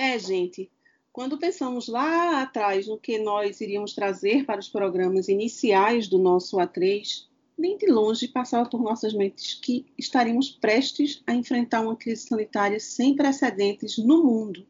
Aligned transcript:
É, 0.00 0.16
gente, 0.16 0.70
quando 1.12 1.36
pensamos 1.38 1.88
lá 1.88 2.42
atrás 2.42 2.86
no 2.86 2.96
que 2.96 3.18
nós 3.18 3.60
iríamos 3.60 3.96
trazer 3.96 4.46
para 4.46 4.60
os 4.60 4.68
programas 4.68 5.28
iniciais 5.28 6.06
do 6.06 6.18
nosso 6.20 6.56
A3, 6.58 7.26
nem 7.58 7.76
de 7.76 7.88
longe 7.88 8.28
passava 8.28 8.70
por 8.70 8.80
nossas 8.80 9.12
mentes 9.12 9.54
que 9.54 9.84
estaríamos 9.98 10.50
prestes 10.50 11.20
a 11.26 11.34
enfrentar 11.34 11.80
uma 11.80 11.96
crise 11.96 12.28
sanitária 12.28 12.78
sem 12.78 13.16
precedentes 13.16 13.98
no 13.98 14.22
mundo, 14.22 14.64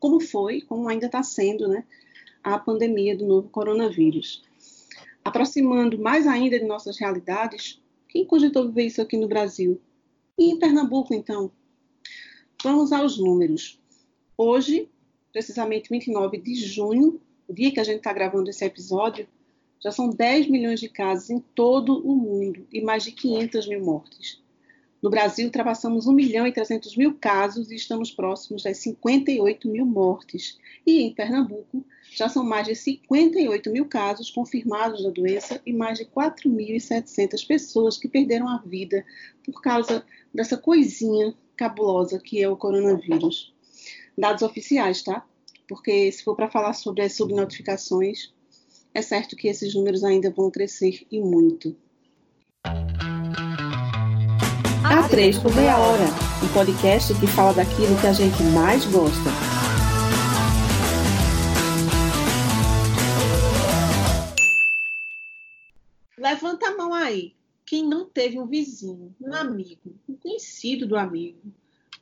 como 0.00 0.18
foi, 0.18 0.62
como 0.62 0.88
ainda 0.88 1.06
está 1.06 1.22
sendo, 1.22 1.68
né, 1.68 1.84
a 2.42 2.58
pandemia 2.58 3.16
do 3.16 3.24
novo 3.24 3.48
coronavírus. 3.50 4.42
Aproximando 5.24 5.96
mais 5.96 6.26
ainda 6.26 6.58
de 6.58 6.66
nossas 6.66 6.98
realidades, 6.98 7.80
quem 8.08 8.26
cogitou 8.26 8.66
viver 8.66 8.86
isso 8.86 9.00
aqui 9.00 9.16
no 9.16 9.28
Brasil? 9.28 9.80
E 10.36 10.50
em 10.50 10.58
Pernambuco, 10.58 11.14
então? 11.14 11.52
Vamos 12.64 12.90
aos 12.90 13.16
números. 13.16 13.80
Hoje, 14.36 14.88
precisamente 15.32 15.90
29 15.90 16.38
de 16.38 16.54
junho, 16.54 17.20
o 17.46 17.52
dia 17.52 17.72
que 17.72 17.80
a 17.80 17.84
gente 17.84 17.98
está 17.98 18.12
gravando 18.12 18.50
esse 18.50 18.64
episódio, 18.64 19.28
já 19.80 19.90
são 19.90 20.08
10 20.10 20.48
milhões 20.48 20.80
de 20.80 20.88
casos 20.88 21.30
em 21.30 21.40
todo 21.54 21.98
o 22.06 22.14
mundo 22.14 22.66
e 22.72 22.80
mais 22.80 23.02
de 23.02 23.12
500 23.12 23.68
mil 23.68 23.84
mortes. 23.84 24.40
No 25.02 25.10
Brasil, 25.10 25.46
ultrapassamos 25.46 26.06
1 26.06 26.12
milhão 26.12 26.46
e 26.46 26.52
300 26.52 26.96
mil 26.96 27.14
casos 27.14 27.72
e 27.72 27.74
estamos 27.74 28.12
próximos 28.12 28.62
das 28.62 28.78
58 28.78 29.68
mil 29.68 29.84
mortes. 29.84 30.56
E 30.86 31.00
em 31.02 31.12
Pernambuco, 31.12 31.84
já 32.12 32.28
são 32.28 32.44
mais 32.44 32.68
de 32.68 32.76
58 32.76 33.68
mil 33.70 33.86
casos 33.86 34.30
confirmados 34.30 35.02
da 35.02 35.10
doença 35.10 35.60
e 35.66 35.72
mais 35.72 35.98
de 35.98 36.04
4.700 36.04 37.44
pessoas 37.44 37.98
que 37.98 38.06
perderam 38.06 38.48
a 38.48 38.58
vida 38.58 39.04
por 39.44 39.60
causa 39.60 40.06
dessa 40.32 40.56
coisinha 40.56 41.34
cabulosa 41.56 42.20
que 42.20 42.40
é 42.40 42.48
o 42.48 42.56
coronavírus. 42.56 43.51
Dados 44.16 44.42
oficiais, 44.42 45.02
tá? 45.02 45.26
Porque 45.68 46.12
se 46.12 46.22
for 46.22 46.36
para 46.36 46.50
falar 46.50 46.74
sobre 46.74 47.02
as 47.02 47.14
subnotificações, 47.14 48.32
é 48.94 49.00
certo 49.00 49.36
que 49.36 49.48
esses 49.48 49.74
números 49.74 50.04
ainda 50.04 50.30
vão 50.30 50.50
crescer 50.50 51.06
e 51.10 51.20
muito. 51.20 51.74
A3 54.84 55.40
por 55.40 55.54
meia 55.54 55.78
hora, 55.78 56.04
um 56.44 56.52
podcast 56.52 57.14
que 57.18 57.26
fala 57.26 57.54
daquilo 57.54 57.98
que 58.00 58.06
a 58.06 58.12
gente 58.12 58.42
mais 58.54 58.84
gosta. 58.84 59.30
Levanta 66.18 66.68
a 66.68 66.76
mão 66.76 66.92
aí. 66.92 67.34
Quem 67.64 67.88
não 67.88 68.04
teve 68.04 68.38
um 68.38 68.46
vizinho, 68.46 69.14
um 69.18 69.34
amigo, 69.34 69.94
um 70.06 70.14
conhecido 70.14 70.86
do 70.86 70.96
amigo, 70.96 71.40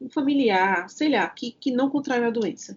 um 0.00 0.08
familiar, 0.08 0.88
sei 0.88 1.10
lá, 1.10 1.28
que, 1.28 1.52
que 1.52 1.70
não 1.70 1.90
contraiu 1.90 2.26
a 2.26 2.30
doença. 2.30 2.76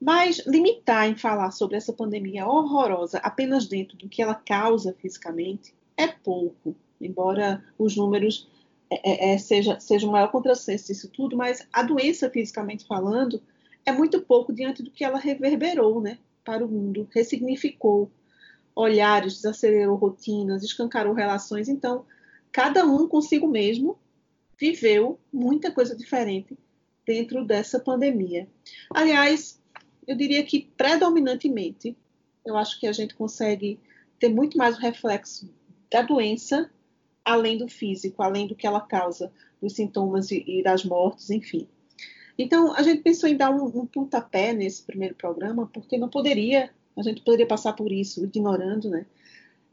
Mas 0.00 0.38
limitar 0.46 1.08
em 1.08 1.16
falar 1.16 1.50
sobre 1.50 1.76
essa 1.76 1.92
pandemia 1.92 2.46
horrorosa 2.46 3.18
apenas 3.18 3.66
dentro 3.66 3.96
do 3.96 4.08
que 4.08 4.22
ela 4.22 4.34
causa 4.34 4.94
fisicamente 5.00 5.74
é 5.96 6.06
pouco, 6.06 6.74
embora 7.00 7.64
os 7.76 7.96
números 7.96 8.48
é, 8.90 9.30
é, 9.30 9.34
é 9.34 9.38
seja, 9.38 9.78
seja 9.80 10.06
o 10.06 10.12
maior 10.12 10.30
contrassenso 10.30 10.86
disso 10.86 11.08
tudo, 11.08 11.36
mas 11.36 11.66
a 11.72 11.82
doença, 11.82 12.30
fisicamente 12.30 12.86
falando, 12.86 13.42
é 13.84 13.92
muito 13.92 14.20
pouco 14.22 14.52
diante 14.52 14.82
do 14.82 14.90
que 14.90 15.04
ela 15.04 15.18
reverberou 15.18 16.00
né, 16.00 16.18
para 16.44 16.64
o 16.64 16.68
mundo, 16.68 17.08
ressignificou 17.10 18.10
olhares, 18.74 19.34
desacelerou 19.34 19.96
rotinas, 19.96 20.62
escancarou 20.62 21.12
relações. 21.12 21.68
Então, 21.68 22.04
cada 22.52 22.86
um 22.86 23.08
consigo 23.08 23.48
mesmo 23.48 23.98
viveu 24.58 25.18
muita 25.32 25.70
coisa 25.70 25.94
diferente 25.94 26.58
dentro 27.06 27.44
dessa 27.44 27.78
pandemia. 27.78 28.48
Aliás, 28.90 29.60
eu 30.06 30.16
diria 30.16 30.44
que 30.44 30.70
predominantemente, 30.76 31.96
eu 32.44 32.56
acho 32.56 32.78
que 32.80 32.86
a 32.86 32.92
gente 32.92 33.14
consegue 33.14 33.78
ter 34.18 34.28
muito 34.28 34.58
mais 34.58 34.76
o 34.76 34.80
reflexo 34.80 35.48
da 35.90 36.02
doença, 36.02 36.70
além 37.24 37.56
do 37.56 37.68
físico, 37.68 38.22
além 38.22 38.46
do 38.46 38.54
que 38.54 38.66
ela 38.66 38.80
causa, 38.80 39.32
dos 39.60 39.74
sintomas 39.74 40.30
e, 40.30 40.62
das 40.62 40.84
mortes, 40.84 41.30
enfim. 41.30 41.68
Então, 42.38 42.72
a 42.74 42.82
gente 42.82 43.02
pensou 43.02 43.28
em 43.28 43.36
dar 43.36 43.50
um, 43.50 43.64
um 43.64 43.86
pontapé 43.86 44.52
nesse 44.52 44.82
primeiro 44.82 45.14
programa, 45.14 45.68
porque 45.72 45.98
não 45.98 46.08
poderia, 46.08 46.70
a 46.96 47.02
gente 47.02 47.22
poderia 47.22 47.46
passar 47.46 47.72
por 47.72 47.90
isso 47.90 48.24
ignorando, 48.24 48.88
né? 48.88 49.06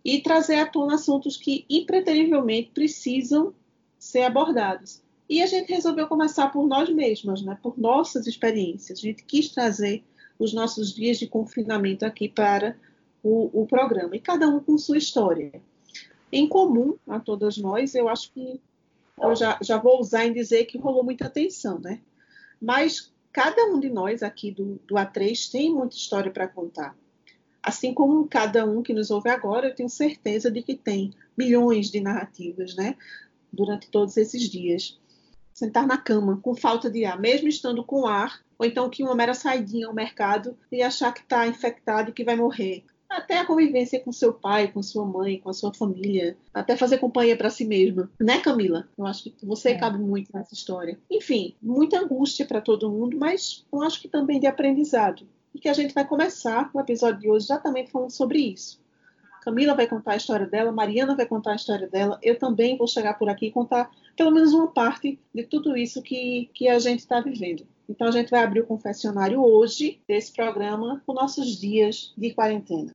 E 0.04 0.22
trazer 0.22 0.56
à 0.56 0.66
tona 0.66 0.96
assuntos 0.96 1.38
que 1.38 1.66
impreterivelmente 1.70 2.72
precisam 2.74 3.54
ser 4.06 4.22
abordados. 4.22 5.02
E 5.28 5.42
a 5.42 5.48
gente 5.48 5.74
resolveu 5.74 6.08
começar 6.08 6.50
por 6.50 6.68
nós 6.68 6.90
mesmas, 6.90 7.42
né? 7.42 7.58
por 7.62 7.78
nossas 7.78 8.28
experiências. 8.28 9.00
A 9.00 9.02
gente 9.02 9.24
quis 9.24 9.50
trazer 9.50 10.04
os 10.38 10.54
nossos 10.54 10.94
dias 10.94 11.18
de 11.18 11.28
confinamento 11.28 12.06
aqui 12.06 12.30
para 12.30 12.78
o, 13.24 13.64
o 13.64 13.66
programa, 13.66 14.16
e 14.16 14.20
cada 14.20 14.48
um 14.48 14.60
com 14.60 14.78
sua 14.78 15.00
história. 15.00 15.60
Em 16.32 16.48
comum 16.48 16.96
a 17.08 17.20
todas 17.20 17.58
nós, 17.58 17.96
eu 17.96 18.08
acho 18.08 18.32
que 18.32 18.62
eu 19.20 19.36
já, 19.36 19.58
já 19.62 19.78
vou 19.78 20.00
usar 20.00 20.26
em 20.26 20.34
dizer 20.34 20.66
que 20.66 20.78
rolou 20.78 21.04
muita 21.04 21.28
tensão, 21.28 21.80
né? 21.80 22.02
Mas 22.62 23.12
cada 23.34 23.66
um 23.66 23.80
de 23.80 23.90
nós 23.90 24.22
aqui 24.22 24.52
do, 24.52 24.80
do 24.86 24.96
A3 24.96 25.52
tem 25.52 25.74
muita 25.74 25.96
história 25.96 26.32
para 26.32 26.48
contar. 26.48 26.96
Assim 27.64 27.94
como 27.94 28.28
cada 28.28 28.64
um 28.66 28.84
que 28.84 28.94
nos 28.94 29.10
ouve 29.10 29.30
agora, 29.30 29.70
eu 29.70 29.76
tenho 29.76 29.90
certeza 29.90 30.52
de 30.52 30.62
que 30.62 30.76
tem 30.76 31.12
milhões 31.36 31.90
de 31.90 32.00
narrativas, 32.00 32.76
né? 32.76 32.96
Durante 33.56 33.90
todos 33.90 34.18
esses 34.18 34.50
dias. 34.50 35.00
Sentar 35.54 35.88
na 35.88 35.98
cama 35.98 36.38
com 36.42 36.54
falta 36.54 36.90
de 36.90 37.06
ar, 37.06 37.20
mesmo 37.20 37.48
estando 37.48 37.84
com 37.84 38.06
ar, 38.06 38.42
ou 38.60 38.66
então 38.66 38.90
que 38.90 39.04
uma 39.04 39.16
mera 39.16 39.34
saidinha 39.34 39.88
ao 39.88 39.94
mercado 39.94 40.58
e 40.72 40.82
achar 40.82 41.14
que 41.14 41.22
está 41.22 41.48
infectado 41.48 42.10
e 42.10 42.14
que 42.14 42.26
vai 42.26 42.36
morrer. 42.36 42.84
Até 43.10 43.38
a 43.38 43.46
convivência 43.46 44.00
com 44.00 44.12
seu 44.12 44.34
pai, 44.34 44.72
com 44.72 44.82
sua 44.82 45.06
mãe, 45.06 45.40
com 45.40 45.50
a 45.50 45.54
sua 45.54 45.74
família, 45.74 46.36
até 46.54 46.76
fazer 46.76 46.98
companhia 46.98 47.38
para 47.38 47.50
si 47.50 47.64
mesma, 47.64 48.12
né, 48.20 48.40
Camila? 48.40 48.90
Eu 48.98 49.06
acho 49.06 49.24
que 49.24 49.46
você 49.46 49.70
é. 49.70 49.78
cabe 49.78 50.00
muito 50.00 50.30
nessa 50.34 50.54
história. 50.54 51.00
Enfim, 51.10 51.56
muita 51.62 52.00
angústia 52.00 52.46
para 52.46 52.62
todo 52.62 52.90
mundo, 52.90 53.16
mas 53.18 53.64
eu 53.72 53.82
acho 53.84 54.02
que 54.02 54.10
também 54.10 54.40
de 54.40 54.48
aprendizado. 54.48 55.26
E 55.54 55.60
que 55.60 55.70
a 55.70 55.74
gente 55.74 55.94
vai 55.94 56.06
começar 56.06 56.70
o 56.74 56.80
episódio 56.82 57.22
de 57.22 57.30
hoje 57.30 57.46
exatamente 57.46 57.92
falando 57.92 58.12
sobre 58.12 58.40
isso. 58.40 58.84
Camila 59.46 59.76
vai 59.76 59.86
contar 59.86 60.14
a 60.14 60.18
história 60.18 60.48
dela, 60.48 60.72
Mariana 60.72 61.16
vai 61.16 61.28
contar 61.28 61.52
a 61.52 61.56
história 61.56 61.88
dela, 61.88 62.18
eu 62.24 62.36
também 62.36 62.76
vou 62.76 62.88
chegar 62.88 63.14
por 63.14 63.30
aqui 63.30 63.46
e 63.46 63.52
contar 63.52 63.92
pelo 64.18 64.32
menos 64.32 64.54
uma 64.54 64.72
parte 64.72 65.20
de 65.32 65.44
tudo 65.44 65.78
isso 65.78 66.02
que, 66.02 66.50
que 66.52 66.68
a 66.68 66.80
gente 66.80 67.02
está 67.02 67.22
vivendo. 67.22 67.64
Então, 67.88 68.08
a 68.08 68.12
gente 68.12 68.32
vai 68.32 68.44
abrir 68.44 68.62
o 68.62 68.66
confessionário 68.66 69.40
hoje 69.40 70.02
desse 70.08 70.34
programa 70.34 71.00
com 71.06 71.14
nossos 71.14 71.60
dias 71.60 72.12
de 72.18 72.34
quarentena. 72.34 72.92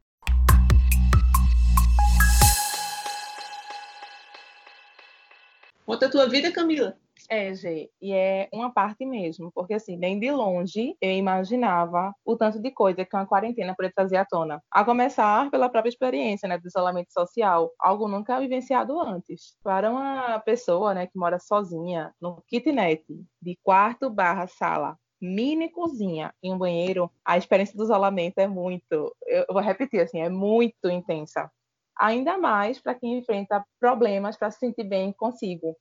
Conta 5.86 6.06
a 6.06 6.10
tua 6.10 6.28
vida, 6.28 6.50
Camila. 6.50 6.98
É, 7.32 7.54
Gê, 7.54 7.88
e 8.02 8.12
é 8.12 8.48
uma 8.52 8.72
parte 8.72 9.06
mesmo, 9.06 9.52
porque 9.54 9.74
assim, 9.74 9.96
nem 9.96 10.18
de 10.18 10.32
longe 10.32 10.96
eu 11.00 11.12
imaginava 11.12 12.12
o 12.24 12.36
tanto 12.36 12.60
de 12.60 12.72
coisa 12.72 13.04
que 13.04 13.14
uma 13.16 13.24
quarentena 13.24 13.72
poderia 13.72 13.94
trazer 13.94 14.16
à 14.16 14.24
tona. 14.24 14.60
A 14.68 14.84
começar 14.84 15.48
pela 15.48 15.68
própria 15.68 15.88
experiência, 15.88 16.48
né, 16.48 16.58
do 16.58 16.66
isolamento 16.66 17.12
social, 17.12 17.70
algo 17.78 18.08
nunca 18.08 18.40
vivenciado 18.40 19.00
antes. 19.00 19.56
Para 19.62 19.92
uma 19.92 20.40
pessoa, 20.40 20.92
né, 20.92 21.06
que 21.06 21.16
mora 21.16 21.38
sozinha, 21.38 22.12
no 22.20 22.42
kitnet, 22.48 23.04
de 23.40 23.56
quarto 23.62 24.10
barra 24.10 24.48
sala, 24.48 24.98
mini 25.20 25.70
cozinha 25.70 26.34
e 26.42 26.52
um 26.52 26.58
banheiro, 26.58 27.08
a 27.24 27.38
experiência 27.38 27.76
do 27.76 27.84
isolamento 27.84 28.38
é 28.38 28.48
muito, 28.48 29.14
eu 29.28 29.46
vou 29.50 29.62
repetir 29.62 30.00
assim, 30.00 30.20
é 30.20 30.28
muito 30.28 30.90
intensa. 30.90 31.48
Ainda 31.96 32.36
mais 32.36 32.80
para 32.80 32.94
quem 32.94 33.18
enfrenta 33.18 33.64
problemas 33.78 34.36
para 34.36 34.50
se 34.50 34.58
sentir 34.58 34.82
bem 34.82 35.12
consigo, 35.12 35.76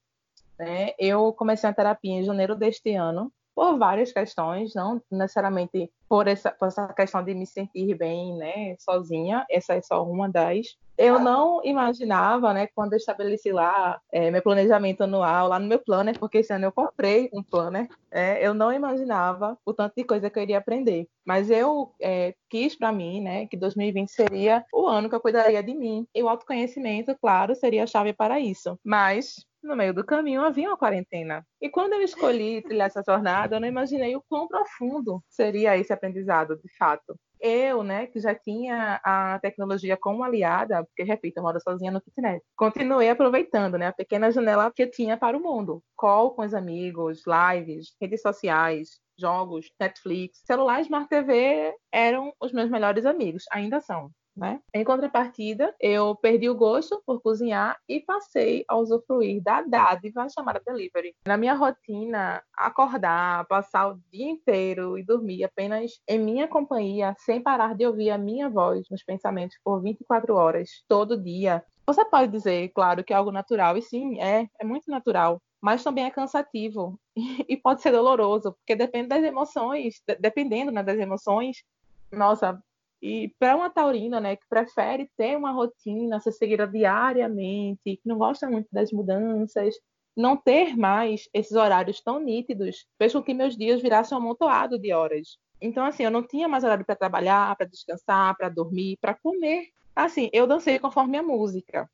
né? 0.59 0.92
Eu 1.00 1.34
comecei 1.34 1.70
a 1.70 1.74
terapia 1.74 2.14
em 2.14 2.24
janeiro 2.24 2.56
deste 2.56 2.94
ano, 2.94 3.31
por 3.59 3.78
várias 3.78 4.14
questões, 4.14 4.74
não 4.74 5.02
necessariamente 5.12 5.92
por 6.07 6.30
essa, 6.30 6.50
por 6.50 6.69
essa 6.69 6.88
questão 6.94 7.22
de 7.22 7.34
me 7.36 7.45
sentir 7.45 7.94
bem, 7.94 8.34
né, 8.38 8.78
sozinha, 8.80 9.45
essa 9.50 9.74
é 9.74 9.81
só 9.81 10.01
uma 10.01 10.30
das. 10.30 10.78
Eu 10.98 11.19
não 11.19 11.62
imaginava, 11.66 12.54
né, 12.54 12.68
quando 12.74 12.94
eu 12.94 12.98
estabeleci 12.98 13.51
lá 13.51 14.00
é, 14.13 14.31
meu 14.31 14.42
planejamento 14.42 15.01
anual, 15.01 15.50
lá 15.50 15.60
no 15.60 15.68
meu 15.68 15.80
planner, 15.80 16.18
porque 16.18 16.38
esse 16.38 16.54
ano 16.54 16.66
eu 16.66 16.72
comprei 16.72 17.30
um 17.34 17.44
planner, 17.44 17.89
é, 18.10 18.45
eu 18.45 18.54
não 18.54 18.72
imaginava 18.72 19.57
o 19.66 19.74
tanto 19.74 19.94
de 19.98 20.06
coisa 20.06 20.30
que 20.30 20.39
eu 20.39 20.44
iria 20.44 20.57
aprender. 20.57 21.07
Mas 21.25 21.50
eu 21.50 21.94
é, 22.01 22.34
quis 22.50 22.78
para 22.78 22.94
mim, 22.94 23.22
né, 23.22 23.45
que 23.48 23.57
2020 23.57 24.10
seria 24.10 24.66
o 24.74 24.88
ano 24.88 25.10
que 25.10 25.16
eu 25.16 25.22
cuidaria 25.22 25.62
de 25.62 25.74
mim. 25.74 26.07
E 26.16 26.24
o 26.24 26.30
autoconhecimento, 26.30 27.16
claro, 27.22 27.54
seria 27.56 27.84
a 27.84 27.88
chave 27.88 28.13
para 28.13 28.39
isso. 28.39 28.80
Mas 28.84 29.36
no 29.64 29.76
meio 29.76 29.94
do 29.94 30.06
caminho 30.06 30.42
havia 30.42 30.70
uma 30.70 30.78
quarentena. 30.78 31.46
E 31.62 31.70
quando 31.70 31.94
eu 31.94 32.02
escolhi 32.02 32.62
trilhar 32.62 32.88
essa 32.88 33.04
jornada, 33.06 33.56
eu 33.56 33.60
não 33.60 33.68
imaginei 33.68 34.16
o 34.16 34.24
quão 34.28 34.48
profundo 34.48 35.24
seria 35.30 35.78
esse 35.78 35.92
aprendizado, 35.94 36.58
de 36.58 36.78
fato. 36.78 37.16
Eu, 37.42 37.84
né, 37.84 38.06
que 38.08 38.20
já 38.20 38.36
tinha 38.36 39.00
a 39.04 39.40
tecnologia 39.40 39.96
como 39.96 40.24
aliada, 40.24 40.84
porque, 40.86 41.04
repito, 41.04 41.40
eu 41.40 41.44
moro 41.44 41.60
sozinha 41.62 41.92
no 41.92 42.02
kitnet, 42.02 42.44
continuei 42.56 43.10
aproveitando, 43.10 43.78
né, 43.78 43.88
a 43.88 43.94
pequena 43.94 44.30
janela 44.30 44.72
que 44.76 44.84
eu 44.84 44.92
tinha 44.92 45.18
para 45.18 45.38
o 45.38 45.42
mundo. 45.42 45.82
Call 45.96 46.36
com 46.36 46.44
os 46.44 46.54
amigos, 46.54 47.24
lives, 47.26 47.96
redes 48.02 48.22
sociais, 48.22 49.00
jogos, 49.18 49.72
Netflix, 49.80 50.42
celular 50.46 50.82
Smart 50.82 51.08
TV 51.10 51.74
eram 51.92 52.34
os 52.42 52.52
meus 52.52 52.70
melhores 52.70 53.06
amigos, 53.06 53.44
ainda 53.52 53.80
são. 53.80 54.12
Né? 54.39 54.62
Em 54.74 54.86
contrapartida, 54.86 55.75
eu 55.81 56.15
perdi 56.15 56.50
o 56.50 56.56
gosto 56.56 57.01
por 57.06 57.21
cozinhar 57.21 57.77
e 57.89 58.00
passei 58.00 58.63
a 58.69 58.77
usufruir 58.77 59.44
da 59.44 59.62
dádiva 59.62 60.27
chamada 60.30 60.62
delivery. 60.65 61.13
Na 61.27 61.36
minha 61.36 61.53
rotina, 61.53 62.41
acordar, 62.56 63.45
passar 63.47 63.89
o 63.89 64.00
dia 64.09 64.30
inteiro 64.30 64.97
e 64.97 65.03
dormir 65.03 65.44
apenas 65.44 66.00
em 66.07 66.18
minha 66.18 66.47
companhia, 66.47 67.13
sem 67.19 67.41
parar 67.41 67.75
de 67.75 67.86
ouvir 67.86 68.12
a 68.12 68.18
minha 68.18 68.50
voz 68.50 68.86
nos 68.89 69.03
pensamentos 69.03 69.57
por 69.62 69.81
24 69.81 70.33
horas, 70.36 70.83
todo 70.88 71.21
dia. 71.21 71.62
Você 71.86 72.06
pode 72.06 72.31
dizer, 72.31 72.69
claro, 72.69 73.03
que 73.03 73.12
é 73.12 73.15
algo 73.18 73.31
natural, 73.31 73.75
e 73.75 73.81
sim, 73.81 74.21
é, 74.21 74.47
é 74.59 74.63
muito 74.63 74.89
natural 74.89 75.41
mas 75.62 75.83
também 75.83 76.06
é 76.06 76.09
cansativo 76.09 76.97
e 77.47 77.57
pode 77.57 77.81
ser 77.81 77.91
doloroso, 77.91 78.53
porque 78.53 78.77
depende 78.77 79.09
das 79.09 79.21
emoções, 79.21 80.01
dependendo 80.19 80.71
né, 80.71 80.81
das 80.81 80.97
emoções, 80.97 81.63
nossa, 82.12 82.62
e 83.01 83.34
para 83.40 83.56
uma 83.56 83.69
taurina, 83.69 84.19
né, 84.19 84.36
que 84.36 84.48
prefere 84.50 85.10
ter 85.18 85.38
uma 85.38 85.51
rotina, 85.51 86.19
ser 86.19 86.31
seguida 86.34 86.68
diariamente, 86.68 87.98
que 87.98 88.01
não 88.06 88.18
gosta 88.18 88.50
muito 88.50 88.68
das 88.72 88.92
mudanças, 88.92 89.75
não 90.16 90.36
ter 90.36 90.75
mais 90.75 91.30
esses 91.34 91.54
horários 91.54 92.01
tão 92.01 92.19
nítidos, 92.19 92.86
fez 92.98 93.13
com 93.13 93.24
que 93.24 93.34
meus 93.34 93.56
dias 93.56 93.81
virassem 93.81 94.18
um 94.18 94.22
amontoado 94.22 94.78
de 94.78 94.92
horas. 94.92 95.38
Então, 95.62 95.86
assim, 95.86 96.04
eu 96.04 96.12
não 96.12 96.24
tinha 96.24 96.48
mais 96.48 96.63
horário 96.63 96.86
para 96.86 96.96
trabalhar, 96.96 97.56
para 97.56 97.68
descansar, 97.68 98.36
para 98.38 98.50
dormir, 98.50 98.98
para 99.01 99.13
comer. 99.13 99.69
Assim, 99.96 100.30
eu 100.34 100.48
dancei 100.48 100.80
conforme 100.80 101.18
a 101.18 101.24
música. 101.24 101.90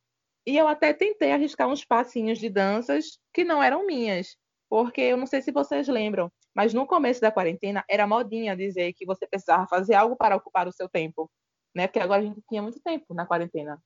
E 0.45 0.57
eu 0.57 0.67
até 0.67 0.93
tentei 0.93 1.31
arriscar 1.31 1.67
uns 1.67 1.83
passinhos 1.83 2.39
de 2.39 2.49
danças 2.49 3.19
que 3.33 3.43
não 3.43 3.61
eram 3.61 3.85
minhas, 3.85 4.37
porque 4.69 5.01
eu 5.01 5.17
não 5.17 5.25
sei 5.25 5.41
se 5.41 5.51
vocês 5.51 5.87
lembram, 5.87 6.31
mas 6.55 6.73
no 6.73 6.87
começo 6.87 7.19
da 7.19 7.31
quarentena 7.31 7.83
era 7.89 8.07
modinha 8.07 8.55
dizer 8.55 8.93
que 8.93 9.05
você 9.05 9.27
precisava 9.27 9.67
fazer 9.67 9.95
algo 9.95 10.15
para 10.15 10.35
ocupar 10.35 10.67
o 10.67 10.71
seu 10.71 10.87
tempo, 10.87 11.29
né? 11.75 11.87
Porque 11.87 11.99
agora 11.99 12.21
a 12.21 12.25
gente 12.25 12.41
tinha 12.47 12.61
muito 12.61 12.79
tempo 12.81 13.13
na 13.13 13.25
quarentena. 13.25 13.77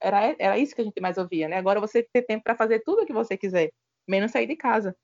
Era, 0.00 0.36
era 0.38 0.58
isso 0.58 0.74
que 0.74 0.82
a 0.82 0.84
gente 0.84 1.00
mais 1.00 1.16
ouvia, 1.16 1.48
né? 1.48 1.56
Agora 1.56 1.80
você 1.80 2.06
tem 2.12 2.22
tempo 2.22 2.44
para 2.44 2.56
fazer 2.56 2.80
tudo 2.80 3.02
o 3.02 3.06
que 3.06 3.12
você 3.12 3.36
quiser, 3.36 3.70
menos 4.06 4.32
sair 4.32 4.46
de 4.46 4.56
casa. 4.56 4.94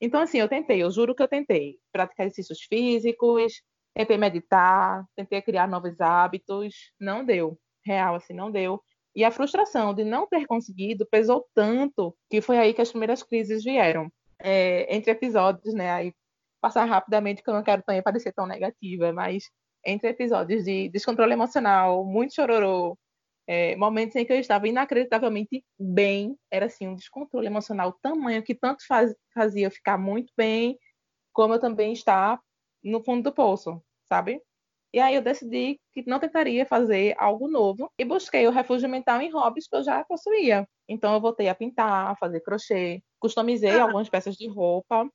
Então, 0.00 0.20
assim, 0.20 0.38
eu 0.38 0.48
tentei, 0.48 0.82
eu 0.82 0.90
juro 0.90 1.14
que 1.14 1.22
eu 1.22 1.28
tentei 1.28 1.78
praticar 1.92 2.26
exercícios 2.26 2.62
físicos, 2.62 3.62
tentei 3.94 4.18
meditar, 4.18 5.04
tentei 5.14 5.40
criar 5.40 5.68
novos 5.68 6.00
hábitos, 6.00 6.74
não 6.98 7.24
deu, 7.24 7.56
real, 7.86 8.16
assim, 8.16 8.34
não 8.34 8.50
deu. 8.50 8.82
E 9.14 9.24
a 9.24 9.30
frustração 9.30 9.94
de 9.94 10.04
não 10.04 10.26
ter 10.26 10.46
conseguido 10.46 11.06
pesou 11.06 11.46
tanto 11.54 12.16
que 12.28 12.40
foi 12.40 12.58
aí 12.58 12.74
que 12.74 12.80
as 12.80 12.90
primeiras 12.90 13.22
crises 13.22 13.62
vieram. 13.62 14.10
É, 14.44 14.92
entre 14.92 15.12
episódios, 15.12 15.72
né? 15.72 15.90
Aí 15.92 16.12
passar 16.62 16.84
rapidamente, 16.84 17.42
que 17.42 17.50
eu 17.50 17.54
não 17.54 17.62
quero 17.62 17.82
também 17.82 18.02
parecer 18.02 18.32
tão 18.32 18.46
negativa, 18.46 19.12
mas 19.12 19.50
entre 19.84 20.08
episódios 20.10 20.64
de 20.64 20.88
descontrole 20.90 21.32
emocional, 21.32 22.04
muito 22.04 22.34
chororô, 22.34 22.96
é, 23.48 23.74
momentos 23.74 24.14
em 24.14 24.24
que 24.24 24.32
eu 24.32 24.38
estava 24.38 24.68
inacreditavelmente 24.68 25.64
bem, 25.76 26.36
era 26.50 26.66
assim 26.66 26.86
um 26.86 26.94
descontrole 26.94 27.48
emocional 27.48 27.92
tamanho 28.00 28.42
que 28.44 28.54
tanto 28.54 28.86
faz, 28.86 29.12
fazia 29.34 29.66
eu 29.66 29.70
ficar 29.72 29.98
muito 29.98 30.32
bem, 30.36 30.78
como 31.32 31.54
eu 31.54 31.60
também 31.60 31.92
estar 31.92 32.40
no 32.82 33.02
fundo 33.02 33.24
do 33.24 33.34
poço, 33.34 33.82
sabe? 34.08 34.40
E 34.94 35.00
aí 35.00 35.16
eu 35.16 35.22
decidi 35.22 35.80
que 35.92 36.04
não 36.06 36.20
tentaria 36.20 36.64
fazer 36.66 37.16
algo 37.18 37.48
novo 37.48 37.90
e 37.98 38.04
busquei 38.04 38.46
o 38.46 38.50
refúgio 38.50 38.88
mental 38.88 39.20
em 39.20 39.32
hobbies 39.32 39.66
que 39.66 39.74
eu 39.74 39.82
já 39.82 40.04
possuía. 40.04 40.68
Então 40.88 41.14
eu 41.14 41.20
voltei 41.20 41.48
a 41.48 41.54
pintar, 41.54 42.10
a 42.10 42.16
fazer 42.16 42.40
crochê, 42.40 43.02
customizei 43.18 43.70
ah. 43.70 43.84
algumas 43.84 44.08
peças 44.08 44.36
de 44.36 44.46
roupa 44.46 45.08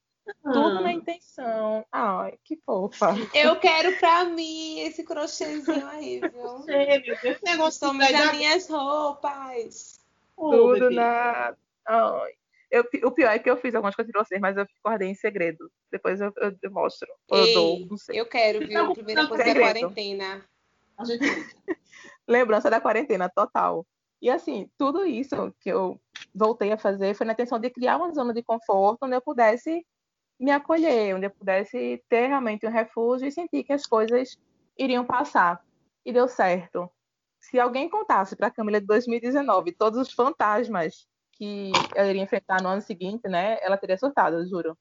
tudo 0.43 0.81
na 0.81 0.89
ah. 0.89 0.93
intenção. 0.93 1.85
Ai, 1.91 2.37
que 2.43 2.57
fofa. 2.57 3.15
Eu 3.33 3.55
quero 3.59 3.97
pra 3.97 4.25
mim 4.25 4.79
esse 4.79 5.03
crochêzinho 5.03 5.87
aí, 5.87 6.19
viu? 6.31 6.59
Sei, 6.63 6.99
meu 6.99 7.17
Deus. 7.21 7.41
Negócio 7.43 7.79
Customiza 7.79 8.33
minhas 8.33 8.69
roupas. 8.69 9.99
Tudo 10.35 10.89
na. 10.91 11.55
Ai. 11.85 12.33
Eu, 12.69 12.83
o 13.05 13.11
pior 13.11 13.31
é 13.31 13.39
que 13.39 13.49
eu 13.49 13.55
fiz 13.55 13.73
algumas 13.73 13.95
coisas 13.95 14.11
pra 14.11 14.23
vocês, 14.23 14.41
mas 14.41 14.57
eu 14.57 14.67
guardei 14.83 15.07
em 15.07 15.15
segredo. 15.15 15.71
Depois 15.89 16.19
eu, 16.19 16.33
eu, 16.37 16.53
eu 16.61 16.71
mostro. 16.71 17.07
Ei, 17.31 17.51
eu 17.51 17.53
dou, 17.53 17.87
não 17.87 17.97
sei. 17.97 18.19
Eu 18.19 18.25
quero, 18.25 18.59
viu? 18.59 18.69
Então, 18.69 18.93
Primeira 18.93 19.27
coisa 19.27 19.43
da 19.45 19.55
quarentena. 19.55 20.45
Lembrança 22.27 22.69
da 22.69 22.81
quarentena, 22.81 23.29
total. 23.29 23.85
E 24.21 24.29
assim, 24.29 24.69
tudo 24.77 25.05
isso 25.05 25.53
que 25.61 25.69
eu 25.69 25.99
voltei 26.33 26.71
a 26.71 26.77
fazer 26.77 27.13
foi 27.13 27.25
na 27.25 27.33
intenção 27.33 27.59
de 27.59 27.69
criar 27.69 27.97
uma 27.97 28.13
zona 28.13 28.33
de 28.33 28.43
conforto 28.43 29.03
onde 29.03 29.15
eu 29.15 29.21
pudesse 29.21 29.85
me 30.39 30.51
acolher, 30.51 31.15
onde 31.15 31.25
eu 31.25 31.31
pudesse 31.31 32.03
ter 32.07 32.27
realmente 32.27 32.65
um 32.65 32.71
refúgio 32.71 33.27
e 33.27 33.31
sentir 33.31 33.63
que 33.63 33.73
as 33.73 33.85
coisas 33.85 34.37
iriam 34.77 35.05
passar. 35.05 35.63
E 36.05 36.13
deu 36.13 36.27
certo. 36.27 36.89
Se 37.39 37.59
alguém 37.59 37.89
contasse 37.89 38.35
para 38.35 38.47
a 38.47 38.51
Camila 38.51 38.79
de 38.79 38.87
2019 38.87 39.73
todos 39.73 39.99
os 39.99 40.13
fantasmas 40.13 41.07
que 41.33 41.71
ela 41.95 42.09
iria 42.09 42.21
enfrentar 42.21 42.61
no 42.61 42.69
ano 42.69 42.81
seguinte, 42.81 43.27
né, 43.27 43.57
ela 43.61 43.77
teria 43.77 43.97
surtado, 43.97 44.37
eu 44.37 44.47
juro. 44.47 44.77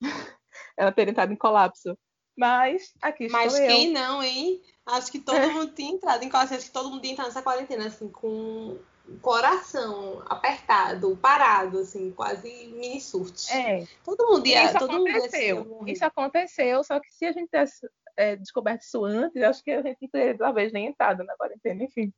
ela 0.76 0.92
teria 0.92 1.12
entrado 1.12 1.32
em 1.32 1.36
colapso. 1.36 1.96
Mas 2.36 2.92
aqui 3.00 3.24
estou 3.24 3.40
Mas 3.40 3.58
eu. 3.58 3.66
quem 3.66 3.92
não, 3.92 4.22
hein? 4.22 4.60
Acho 4.84 5.10
que 5.10 5.20
todo 5.20 5.50
mundo 5.50 5.72
tinha 5.72 5.92
entrado 5.92 6.22
em 6.24 6.28
colapso. 6.28 6.54
Acho 6.54 6.66
que 6.66 6.72
todo 6.72 6.90
mundo 6.90 7.04
ia 7.04 7.12
entrar 7.12 7.24
nessa 7.24 7.42
quarentena, 7.42 7.86
assim, 7.86 8.08
com 8.08 8.78
coração 9.20 10.22
apertado, 10.26 11.16
parado, 11.16 11.80
assim, 11.80 12.10
quase 12.10 12.66
mini 12.68 13.00
surtos. 13.00 13.50
É. 13.50 13.86
Todo 14.04 14.26
mundo 14.26 14.46
ia. 14.46 14.64
Isso 14.64 14.78
todo 14.78 14.90
aconteceu. 14.90 15.64
Mundo 15.64 15.88
isso 15.88 16.04
aconteceu, 16.04 16.84
só 16.84 16.98
que 17.00 17.12
se 17.12 17.26
a 17.26 17.32
gente 17.32 17.46
tivesse 17.46 17.88
é, 18.16 18.36
descoberto 18.36 18.82
isso 18.82 19.04
antes, 19.04 19.42
acho 19.42 19.62
que 19.62 19.70
a 19.70 19.82
gente 19.82 20.08
teria 20.08 20.36
talvez 20.36 20.72
nem 20.72 20.86
entrado 20.86 21.22
na 21.24 21.36
quarentena, 21.36 21.82
enfim. 21.84 22.12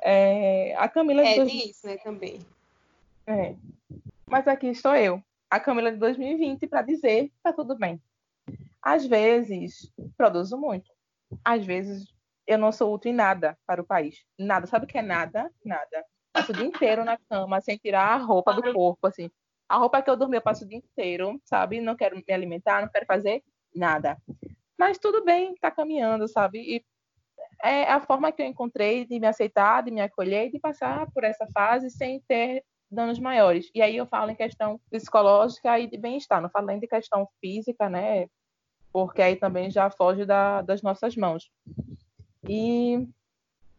É, 0.00 0.74
a 0.76 0.88
Camila 0.88 1.26
é 1.26 1.36
dois... 1.36 1.52
isso, 1.52 1.86
né, 1.86 1.96
também. 1.98 2.40
É. 3.26 3.54
Mas 4.26 4.46
aqui 4.46 4.68
estou 4.68 4.94
eu, 4.94 5.22
a 5.50 5.58
Camila 5.58 5.90
de 5.90 5.98
2020, 5.98 6.66
para 6.66 6.82
dizer 6.82 7.30
tá 7.42 7.52
tudo 7.52 7.76
bem. 7.76 8.00
Às 8.80 9.06
vezes, 9.06 9.92
produzo 10.16 10.56
muito. 10.56 10.90
Às 11.44 11.64
vezes, 11.64 12.06
eu 12.48 12.56
não 12.56 12.72
sou 12.72 12.94
útil 12.94 13.12
em 13.12 13.14
nada 13.14 13.56
para 13.66 13.82
o 13.82 13.84
país. 13.84 14.24
Nada. 14.38 14.66
Sabe 14.66 14.86
o 14.86 14.88
que 14.88 14.96
é 14.96 15.02
nada? 15.02 15.52
Nada. 15.62 16.04
Passo 16.32 16.50
o 16.50 16.54
dia 16.54 16.64
inteiro 16.64 17.04
na 17.04 17.18
cama 17.28 17.60
sem 17.60 17.76
tirar 17.76 18.14
a 18.14 18.16
roupa 18.16 18.54
do 18.54 18.72
corpo, 18.72 19.06
assim. 19.06 19.30
A 19.68 19.76
roupa 19.76 20.00
que 20.00 20.08
eu 20.08 20.16
dormi 20.16 20.36
eu 20.36 20.42
passo 20.42 20.64
o 20.64 20.68
dia 20.68 20.78
inteiro, 20.78 21.38
sabe? 21.44 21.78
Não 21.78 21.94
quero 21.94 22.16
me 22.16 22.24
alimentar, 22.32 22.80
não 22.80 22.88
quero 22.88 23.04
fazer 23.04 23.42
nada. 23.74 24.16
Mas 24.78 24.98
tudo 24.98 25.22
bem, 25.22 25.54
tá 25.60 25.70
caminhando, 25.70 26.26
sabe? 26.26 26.60
E 26.60 26.84
é 27.62 27.84
a 27.84 28.00
forma 28.00 28.32
que 28.32 28.40
eu 28.40 28.46
encontrei 28.46 29.04
de 29.04 29.20
me 29.20 29.26
aceitar, 29.26 29.82
de 29.82 29.90
me 29.90 30.00
acolher 30.00 30.46
e 30.46 30.52
de 30.52 30.58
passar 30.58 31.10
por 31.12 31.24
essa 31.24 31.46
fase 31.52 31.90
sem 31.90 32.20
ter 32.26 32.64
danos 32.90 33.18
maiores. 33.18 33.70
E 33.74 33.82
aí 33.82 33.96
eu 33.96 34.06
falo 34.06 34.30
em 34.30 34.36
questão 34.36 34.80
psicológica 34.90 35.78
e 35.78 35.86
de 35.86 35.98
bem-estar, 35.98 36.40
não 36.40 36.48
falo 36.48 36.68
nem 36.68 36.80
de 36.80 36.86
questão 36.86 37.28
física, 37.42 37.90
né? 37.90 38.26
Porque 38.90 39.20
aí 39.20 39.36
também 39.36 39.70
já 39.70 39.90
foge 39.90 40.24
da, 40.24 40.62
das 40.62 40.80
nossas 40.80 41.14
mãos. 41.14 41.50
E 42.48 43.08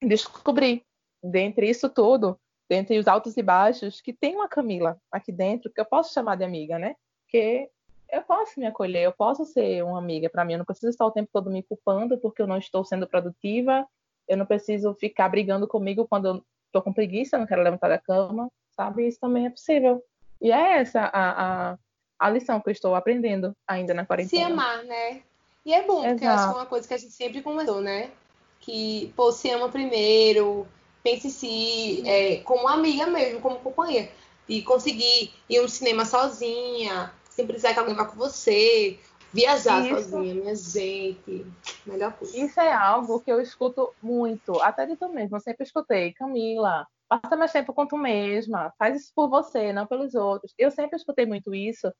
descobri, 0.02 0.84
dentre 1.24 1.70
isso 1.70 1.90
tudo, 1.90 2.40
dentre 2.70 2.98
os 3.00 3.08
altos 3.08 3.36
e 3.36 3.42
baixos, 3.42 4.00
que 4.00 4.14
tem 4.14 4.36
uma 4.36 4.48
Camila 4.48 4.98
aqui 5.12 5.32
dentro 5.32 5.72
que 5.72 5.82
eu 5.82 5.86
posso 5.86 6.14
chamar 6.14 6.36
de 6.36 6.44
amiga, 6.44 6.78
né? 6.78 6.96
Que 7.28 7.70
eu 8.12 8.22
posso 8.22 8.60
me 8.60 8.66
acolher, 8.66 9.04
eu 9.04 9.12
posso 9.12 9.46
ser 9.46 9.84
uma 9.84 9.98
amiga 9.98 10.30
para 10.30 10.46
mim, 10.46 10.54
eu 10.54 10.60
não 10.60 10.66
preciso 10.66 10.90
estar 10.90 11.06
o 11.06 11.12
tempo 11.12 11.30
todo 11.32 11.50
me 11.50 11.64
culpando 11.64 12.18
porque 12.18 12.42
eu 12.42 12.48
não 12.48 12.58
estou 12.58 12.84
sendo 12.84 13.08
produtiva, 13.08 13.88
eu 14.28 14.38
não 14.38 14.46
preciso 14.46 14.94
ficar 14.96 15.30
brigando 15.30 15.68
comigo 15.68 16.08
quando 16.08 16.28
eu 16.28 16.44
estou 16.68 16.82
com 16.82 16.94
preguiça, 16.94 17.38
não 17.38 17.48
quero 17.48 17.64
levantar 17.64 17.90
da 17.90 17.98
cama, 17.98 18.52
sabe? 18.76 19.08
Isso 19.08 19.20
também 19.20 19.48
é 19.48 19.50
possível. 19.50 20.04
E 20.42 20.52
é 20.52 20.80
essa 20.80 21.02
a, 21.02 21.72
a, 21.72 21.78
a 22.20 22.30
lição 22.30 22.62
que 22.62 22.70
eu 22.70 22.72
estou 22.72 22.96
aprendendo 22.96 23.56
ainda 23.68 23.94
na 23.94 24.06
quarentena. 24.06 24.46
Se 24.46 24.52
amar, 24.52 24.84
né? 24.84 25.22
E 25.66 25.74
é 25.74 25.86
bom, 25.86 26.00
Exato. 26.00 26.12
porque 26.12 26.26
eu 26.26 26.30
acho 26.30 26.44
que 26.44 26.54
é 26.54 26.58
uma 26.58 26.66
coisa 26.66 26.88
que 26.88 26.94
a 26.94 26.98
gente 26.98 27.14
sempre 27.14 27.42
conversou, 27.42 27.82
né? 27.82 28.12
Que, 28.70 29.12
pô, 29.16 29.32
se 29.32 29.50
ama 29.50 29.68
primeiro, 29.68 30.68
pense 31.04 31.28
em 31.28 31.32
si, 31.32 32.04
é, 32.08 32.38
como 32.44 32.68
amiga 32.68 33.08
mesmo, 33.08 33.42
como 33.42 33.60
companhia. 33.60 34.12
E 34.48 34.62
conseguir 34.62 35.34
ir 35.50 35.60
no 35.60 35.68
cinema 35.68 36.06
sozinha, 36.06 37.12
sem 37.32 37.48
precisar 37.48 37.74
que 37.74 37.80
alguém 37.80 37.96
vá 37.96 38.06
com 38.06 38.16
você, 38.16 39.00
viajar 39.34 39.84
Isso. 39.84 39.96
sozinha, 39.96 40.36
minha 40.36 40.56
gente. 40.56 41.48
Melhor 41.84 42.14
coisa. 42.14 42.38
Isso 42.38 42.60
é 42.60 42.72
algo 42.72 43.20
que 43.22 43.32
eu 43.32 43.42
escuto 43.42 43.92
muito, 44.04 44.62
até 44.62 44.86
de 44.86 44.96
tu 44.96 45.10
mesmo. 45.10 45.38
Eu 45.38 45.42
sempre 45.42 45.64
escutei, 45.64 46.14
Camila, 46.14 46.86
passa 47.08 47.36
mais 47.36 47.52
tempo 47.52 47.74
com 47.74 47.88
tu 47.88 47.98
mesma, 47.98 48.72
faz 48.78 49.02
isso 49.02 49.12
por 49.16 49.30
você, 49.30 49.74
não 49.74 49.88
pelos 49.88 50.14
outros. 50.14 50.54
Eu 50.60 50.70
sempre 50.70 50.96
escutei 50.96 51.26
muito 51.26 51.56
isso. 51.56 51.92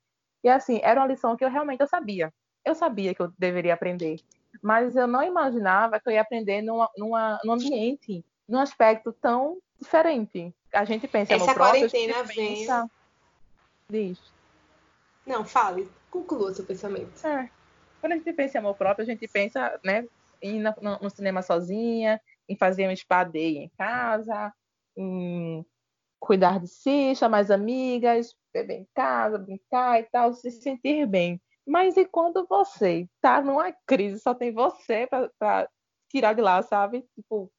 E 0.44 0.50
assim, 0.50 0.80
era 0.84 1.02
uma 1.02 1.08
lição 1.08 1.36
que 1.36 1.44
eu 1.44 1.50
realmente 1.50 1.82
eu 1.82 1.88
sabia. 1.88 2.32
Eu 2.64 2.76
sabia 2.76 3.16
que 3.16 3.22
eu 3.22 3.32
deveria 3.40 3.74
aprender 3.74 4.20
mas 4.62 4.96
eu 4.96 5.08
não 5.08 5.24
imaginava 5.24 6.00
que 6.00 6.10
eu 6.10 6.14
ia 6.14 6.22
aprender 6.22 6.62
numa, 6.62 6.90
numa, 6.98 7.40
num 7.44 7.54
ambiente, 7.54 8.24
num 8.48 8.60
aspecto 8.60 9.12
tão 9.14 9.58
diferente. 9.78 10.54
A 10.74 10.86
gente 10.86 11.08
pensa 11.08 11.34
Essa 11.34 11.46
no 11.46 11.54
próprio, 11.54 11.90
quarentena 11.90 12.24
vem. 12.24 12.68
Diz. 13.90 14.20
Não, 15.26 15.46
fale. 15.46 15.90
Conclua 16.12 16.54
seu 16.54 16.66
pensamento. 16.66 17.26
É. 17.26 17.50
Quando 18.00 18.14
a 18.14 18.16
gente 18.16 18.34
pensa 18.34 18.58
em 18.58 18.60
amor 18.60 18.76
próprio, 18.76 19.04
a 19.04 19.06
gente 19.06 19.28
pensa, 19.28 19.80
né, 19.84 20.08
em 20.42 20.58
ir 20.58 20.60
no, 20.60 21.00
no 21.02 21.10
cinema 21.10 21.42
sozinha, 21.42 22.22
em 22.48 22.56
fazer 22.56 22.88
um 22.88 22.96
spa 22.96 23.24
day 23.24 23.58
em 23.58 23.70
casa, 23.78 24.54
em 24.96 25.66
cuidar 26.20 26.60
de 26.60 26.68
si, 26.68 27.16
chamar 27.16 27.40
as 27.40 27.52
amigas, 27.52 28.36
beber 28.54 28.80
em 28.80 28.88
casa, 28.94 29.38
brincar 29.38 30.00
e 30.00 30.04
tal, 30.04 30.34
se 30.34 30.52
sentir 30.52 31.06
bem. 31.06 31.42
Mas 31.70 31.96
e 31.98 32.04
quando 32.06 32.48
você 32.48 33.08
tá 33.22 33.42
numa 33.42 33.72
crise, 33.86 34.20
só 34.20 34.34
tem 34.34 34.52
você 34.52 35.08
para 35.08 35.70
tirar 36.10 36.34
de 36.34 36.42
lá, 36.42 36.64
sabe? 36.64 37.06
Tipo, 37.14 37.52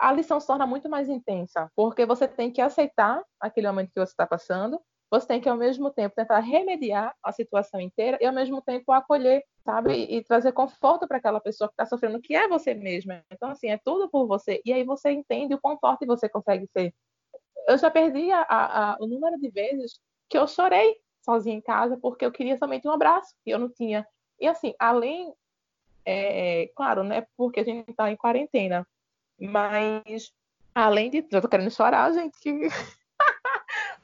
a 0.00 0.12
lição 0.12 0.40
se 0.40 0.48
torna 0.48 0.66
muito 0.66 0.88
mais 0.88 1.08
intensa, 1.08 1.70
porque 1.76 2.04
você 2.04 2.26
tem 2.26 2.50
que 2.50 2.60
aceitar 2.60 3.22
aquele 3.40 3.68
momento 3.68 3.92
que 3.92 4.00
você 4.00 4.10
está 4.12 4.26
passando, 4.26 4.80
você 5.08 5.28
tem 5.28 5.40
que, 5.40 5.48
ao 5.48 5.56
mesmo 5.56 5.92
tempo, 5.92 6.16
tentar 6.16 6.40
remediar 6.40 7.14
a 7.22 7.30
situação 7.30 7.80
inteira 7.80 8.18
e, 8.20 8.26
ao 8.26 8.32
mesmo 8.32 8.60
tempo, 8.60 8.90
acolher, 8.90 9.44
sabe? 9.64 9.92
E, 9.92 10.24
trazer 10.24 10.50
conforto 10.50 11.06
para 11.06 11.18
aquela 11.18 11.38
pessoa 11.38 11.68
que 11.68 11.74
está 11.74 11.86
sofrendo, 11.86 12.20
que 12.20 12.34
é 12.34 12.48
você 12.48 12.74
mesma. 12.74 13.22
Então, 13.30 13.50
assim, 13.50 13.68
é 13.68 13.78
tudo 13.78 14.08
por 14.10 14.26
você. 14.26 14.60
E 14.64 14.72
aí 14.72 14.82
você 14.82 15.12
entende 15.12 15.54
o 15.54 15.60
quão 15.60 15.78
forte 15.78 16.04
você 16.04 16.28
consegue 16.28 16.66
ser. 16.76 16.92
Eu 17.68 17.78
já 17.78 17.90
perdi 17.90 18.32
a, 18.32 18.42
a, 18.48 18.96
o 18.98 19.06
número 19.06 19.38
de 19.38 19.50
vezes 19.50 20.00
que 20.28 20.36
eu 20.36 20.48
chorei 20.48 20.96
sozinha 21.22 21.56
em 21.56 21.60
casa 21.60 21.96
porque 21.96 22.24
eu 22.24 22.32
queria 22.32 22.58
somente 22.58 22.86
um 22.86 22.92
abraço 22.92 23.34
e 23.46 23.50
eu 23.50 23.58
não 23.58 23.68
tinha. 23.68 24.06
E, 24.40 24.46
assim, 24.46 24.74
além, 24.78 25.32
é, 26.04 26.70
claro, 26.74 27.04
né? 27.04 27.26
Porque 27.36 27.60
a 27.60 27.64
gente 27.64 27.90
está 27.90 28.10
em 28.10 28.16
quarentena, 28.16 28.86
mas 29.38 30.32
além 30.74 31.10
de. 31.10 31.24
Eu 31.30 31.40
tô 31.40 31.48
querendo 31.48 31.70
chorar, 31.70 32.12
gente. 32.12 32.38
Que... 32.40 32.68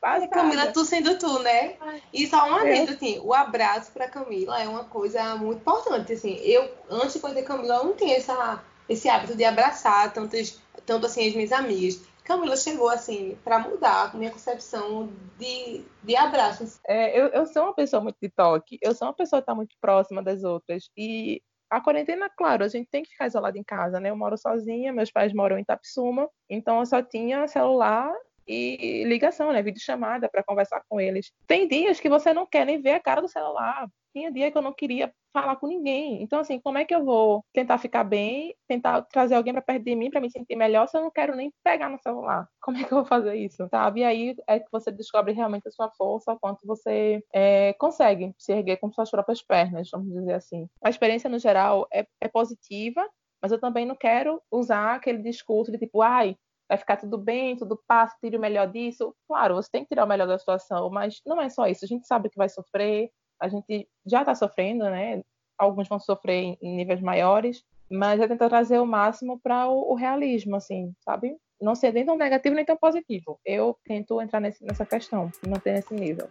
Passada. 0.01 0.29
Camila, 0.29 0.73
tu 0.73 0.85
sendo 0.85 1.19
tu, 1.19 1.41
né? 1.41 1.77
E 2.13 2.27
só 2.29 2.61
vez, 2.61 2.89
é. 2.89 2.93
assim, 2.93 3.19
o 3.19 3.35
abraço 3.35 3.91
pra 3.91 4.09
Camila 4.09 4.61
é 4.63 4.69
uma 4.69 4.85
coisa 4.85 5.35
muito 5.37 5.59
importante, 5.59 6.13
assim. 6.13 6.37
Eu, 6.37 6.71
antes 6.89 7.15
de 7.15 7.21
conhecer 7.21 7.43
Camila, 7.43 7.77
eu 7.77 7.85
não 7.85 7.95
tinha 7.95 8.17
essa, 8.17 8.63
esse 8.89 9.09
hábito 9.09 9.35
de 9.37 9.45
abraçar 9.45 10.13
tantas, 10.13 10.61
tanto 10.87 11.07
assim 11.07 11.27
as 11.27 11.35
minhas 11.35 11.53
amigas. 11.53 12.01
Camila 12.29 12.57
chegou, 12.59 12.91
assim, 12.91 13.39
para 13.43 13.59
mudar 13.59 14.11
a 14.13 14.17
minha 14.17 14.31
concepção 14.31 15.09
de, 15.39 15.83
de 16.03 16.15
abraços. 16.15 16.79
É, 16.87 17.19
eu, 17.19 17.29
eu 17.29 17.47
sou 17.47 17.63
uma 17.63 17.75
pessoa 17.75 18.03
muito 18.03 18.19
de 18.21 18.29
toque, 18.29 18.79
eu 18.83 18.95
sou 18.95 19.09
uma 19.09 19.15
pessoa 19.15 19.41
que 19.41 19.45
está 19.45 19.55
muito 19.55 19.75
próxima 19.81 20.23
das 20.23 20.45
outras. 20.45 20.91
E 20.95 21.41
a 21.71 21.81
quarentena, 21.81 22.29
claro, 22.29 22.63
a 22.63 22.69
gente 22.69 22.87
tem 22.91 23.03
que 23.03 23.11
ficar 23.11 23.29
isolado 23.29 23.57
em 23.57 23.65
casa, 23.65 23.99
né? 23.99 24.11
Eu 24.11 24.17
moro 24.17 24.37
sozinha, 24.37 24.93
meus 24.93 25.11
pais 25.11 25.33
moram 25.33 25.59
em 25.59 25.65
Tapsuma, 25.65 26.29
então 26.51 26.81
eu 26.81 26.87
só 26.87 27.03
tinha 27.03 27.49
celular 27.49 28.15
e 28.47 29.05
ligação, 29.05 29.51
né? 29.51 29.63
Vídeo 29.63 29.81
chamada 29.81 30.29
para 30.29 30.45
conversar 30.45 30.83
com 30.87 31.01
eles. 31.01 31.33
Tem 31.47 31.67
dias 31.67 31.99
que 31.99 32.11
você 32.11 32.35
não 32.35 32.47
quer 32.47 32.67
nem 32.67 32.81
ver 32.81 32.93
a 32.93 33.01
cara 33.01 33.23
do 33.23 33.29
celular. 33.29 33.89
Tinha 34.19 34.33
dia 34.33 34.51
que 34.51 34.59
eu 34.59 34.63
não 34.63 34.73
queria 34.73 35.15
falar 35.33 35.55
com 35.55 35.69
ninguém. 35.69 36.21
Então, 36.21 36.41
assim, 36.41 36.59
como 36.59 36.77
é 36.77 36.85
que 36.85 36.93
eu 36.93 37.05
vou 37.05 37.45
tentar 37.53 37.79
ficar 37.79 38.03
bem, 38.03 38.53
tentar 38.67 39.03
trazer 39.03 39.37
alguém 39.37 39.53
para 39.53 39.63
perto 39.63 39.85
de 39.85 39.95
mim 39.95 40.11
para 40.11 40.21
me 40.21 40.29
sentir 40.29 40.57
melhor 40.57 40.89
se 40.89 40.97
eu 40.99 41.03
não 41.03 41.11
quero 41.11 41.37
nem 41.37 41.53
pegar 41.63 41.89
no 41.89 42.01
celular? 42.01 42.49
Como 42.61 42.77
é 42.77 42.83
que 42.83 42.93
eu 42.93 42.99
vou 42.99 43.07
fazer 43.07 43.37
isso, 43.37 43.69
sabe? 43.69 44.01
E 44.01 44.05
aí 44.05 44.35
é 44.49 44.59
que 44.59 44.67
você 44.73 44.91
descobre 44.91 45.33
realmente 45.33 45.69
a 45.69 45.71
sua 45.71 45.89
força, 45.91 46.33
o 46.33 46.39
quanto 46.41 46.67
você 46.67 47.23
é, 47.33 47.73
consegue 47.75 48.35
se 48.37 48.53
erguer 48.53 48.79
com 48.79 48.91
suas 48.91 49.09
próprias 49.09 49.41
pernas, 49.41 49.89
vamos 49.93 50.13
dizer 50.13 50.35
assim. 50.35 50.69
A 50.83 50.91
experiência, 50.91 51.31
no 51.31 51.39
geral, 51.39 51.87
é, 51.93 52.05
é 52.21 52.27
positiva, 52.27 53.09
mas 53.41 53.53
eu 53.53 53.61
também 53.61 53.87
não 53.87 53.95
quero 53.95 54.43
usar 54.51 54.97
aquele 54.97 55.23
discurso 55.23 55.71
de 55.71 55.79
tipo, 55.79 56.03
ai, 56.03 56.37
vai 56.69 56.77
ficar 56.77 56.97
tudo 56.97 57.17
bem, 57.17 57.57
tudo 57.57 57.81
passa, 57.87 58.17
tire 58.21 58.37
o 58.37 58.41
melhor 58.41 58.67
disso. 58.67 59.15
Claro, 59.29 59.55
você 59.55 59.71
tem 59.71 59.85
que 59.85 59.89
tirar 59.89 60.05
o 60.05 60.09
melhor 60.09 60.27
da 60.27 60.39
situação, 60.39 60.91
mas 60.91 61.21
não 61.25 61.41
é 61.41 61.49
só 61.49 61.69
isso. 61.69 61.85
A 61.85 61.89
gente 61.89 62.07
sabe 62.07 62.29
que 62.29 62.37
vai 62.37 62.49
sofrer, 62.49 63.11
a 63.41 63.49
gente 63.49 63.89
já 64.07 64.21
está 64.21 64.35
sofrendo, 64.35 64.85
né? 64.85 65.23
Alguns 65.59 65.89
vão 65.89 65.99
sofrer 65.99 66.57
em 66.61 66.77
níveis 66.77 67.01
maiores, 67.01 67.65
mas 67.91 68.21
é 68.21 68.29
tentar 68.29 68.49
trazer 68.49 68.79
o 68.79 68.87
máximo 68.87 69.41
para 69.41 69.69
o, 69.69 69.93
o, 69.93 69.95
realismo, 69.95 70.57
assim, 70.57 70.93
sabe? 71.05 71.37
Não 71.61 71.75
ser 71.75 71.93
nem 71.93 72.05
tão 72.05 72.17
negativo 72.17 72.55
nem 72.55 72.65
tão 72.65 72.77
positivo. 72.77 73.41
Eu 73.45 73.77
tento 73.85 74.21
entrar 74.21 74.41
nesse, 74.41 74.65
nessa 74.65 74.87
questão, 74.87 75.31
manter 75.47 75.73
nesse 75.73 75.95
nível. 75.95 76.29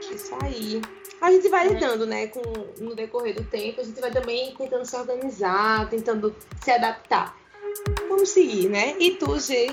Isso 0.00 0.34
aí. 0.42 0.80
A 1.20 1.30
gente 1.30 1.48
vai 1.48 1.66
é. 1.66 1.72
lidando, 1.72 2.06
né, 2.06 2.26
com, 2.28 2.40
no 2.82 2.94
decorrer 2.94 3.34
do 3.34 3.44
tempo, 3.44 3.80
a 3.80 3.84
gente 3.84 4.00
vai 4.00 4.10
também 4.10 4.54
tentando 4.54 4.84
se 4.84 4.96
organizar, 4.96 5.88
tentando 5.88 6.34
se 6.62 6.70
adaptar. 6.70 7.36
Vamos 8.08 8.30
seguir, 8.30 8.68
né? 8.68 8.96
E 8.98 9.12
tu, 9.12 9.38
G, 9.38 9.68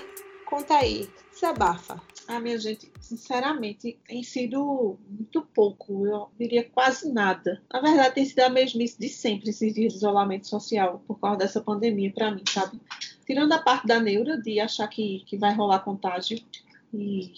conta 0.46 0.78
aí, 0.78 1.10
desabafa. 1.32 2.02
Ah, 2.28 2.42
minha 2.42 2.60
gente, 2.60 2.92
sinceramente, 3.00 3.98
tem 4.06 4.22
sido 4.22 4.98
muito 5.10 5.42
pouco, 5.54 6.06
eu 6.06 6.30
diria 6.38 6.70
quase 6.70 7.10
nada. 7.12 7.62
Na 7.72 7.80
verdade, 7.80 8.16
tem 8.16 8.26
sido 8.26 8.42
a 8.42 8.50
mesmice 8.50 9.00
de 9.00 9.08
sempre 9.08 9.50
esses 9.50 9.74
dias 9.74 9.94
de 9.94 10.00
isolamento 10.00 10.46
social 10.46 11.02
por 11.08 11.20
causa 11.20 11.38
dessa 11.38 11.62
pandemia 11.62 12.12
para 12.12 12.32
mim, 12.32 12.44
sabe? 12.50 12.82
Tirando 13.26 13.54
a 13.54 13.60
parte 13.60 13.88
da 13.88 14.00
neura 14.00 14.42
de 14.42 14.60
achar 14.60 14.88
que, 14.90 15.24
que 15.26 15.38
vai 15.38 15.54
rolar 15.56 15.80
contágio 15.80 16.38
e 16.94 17.32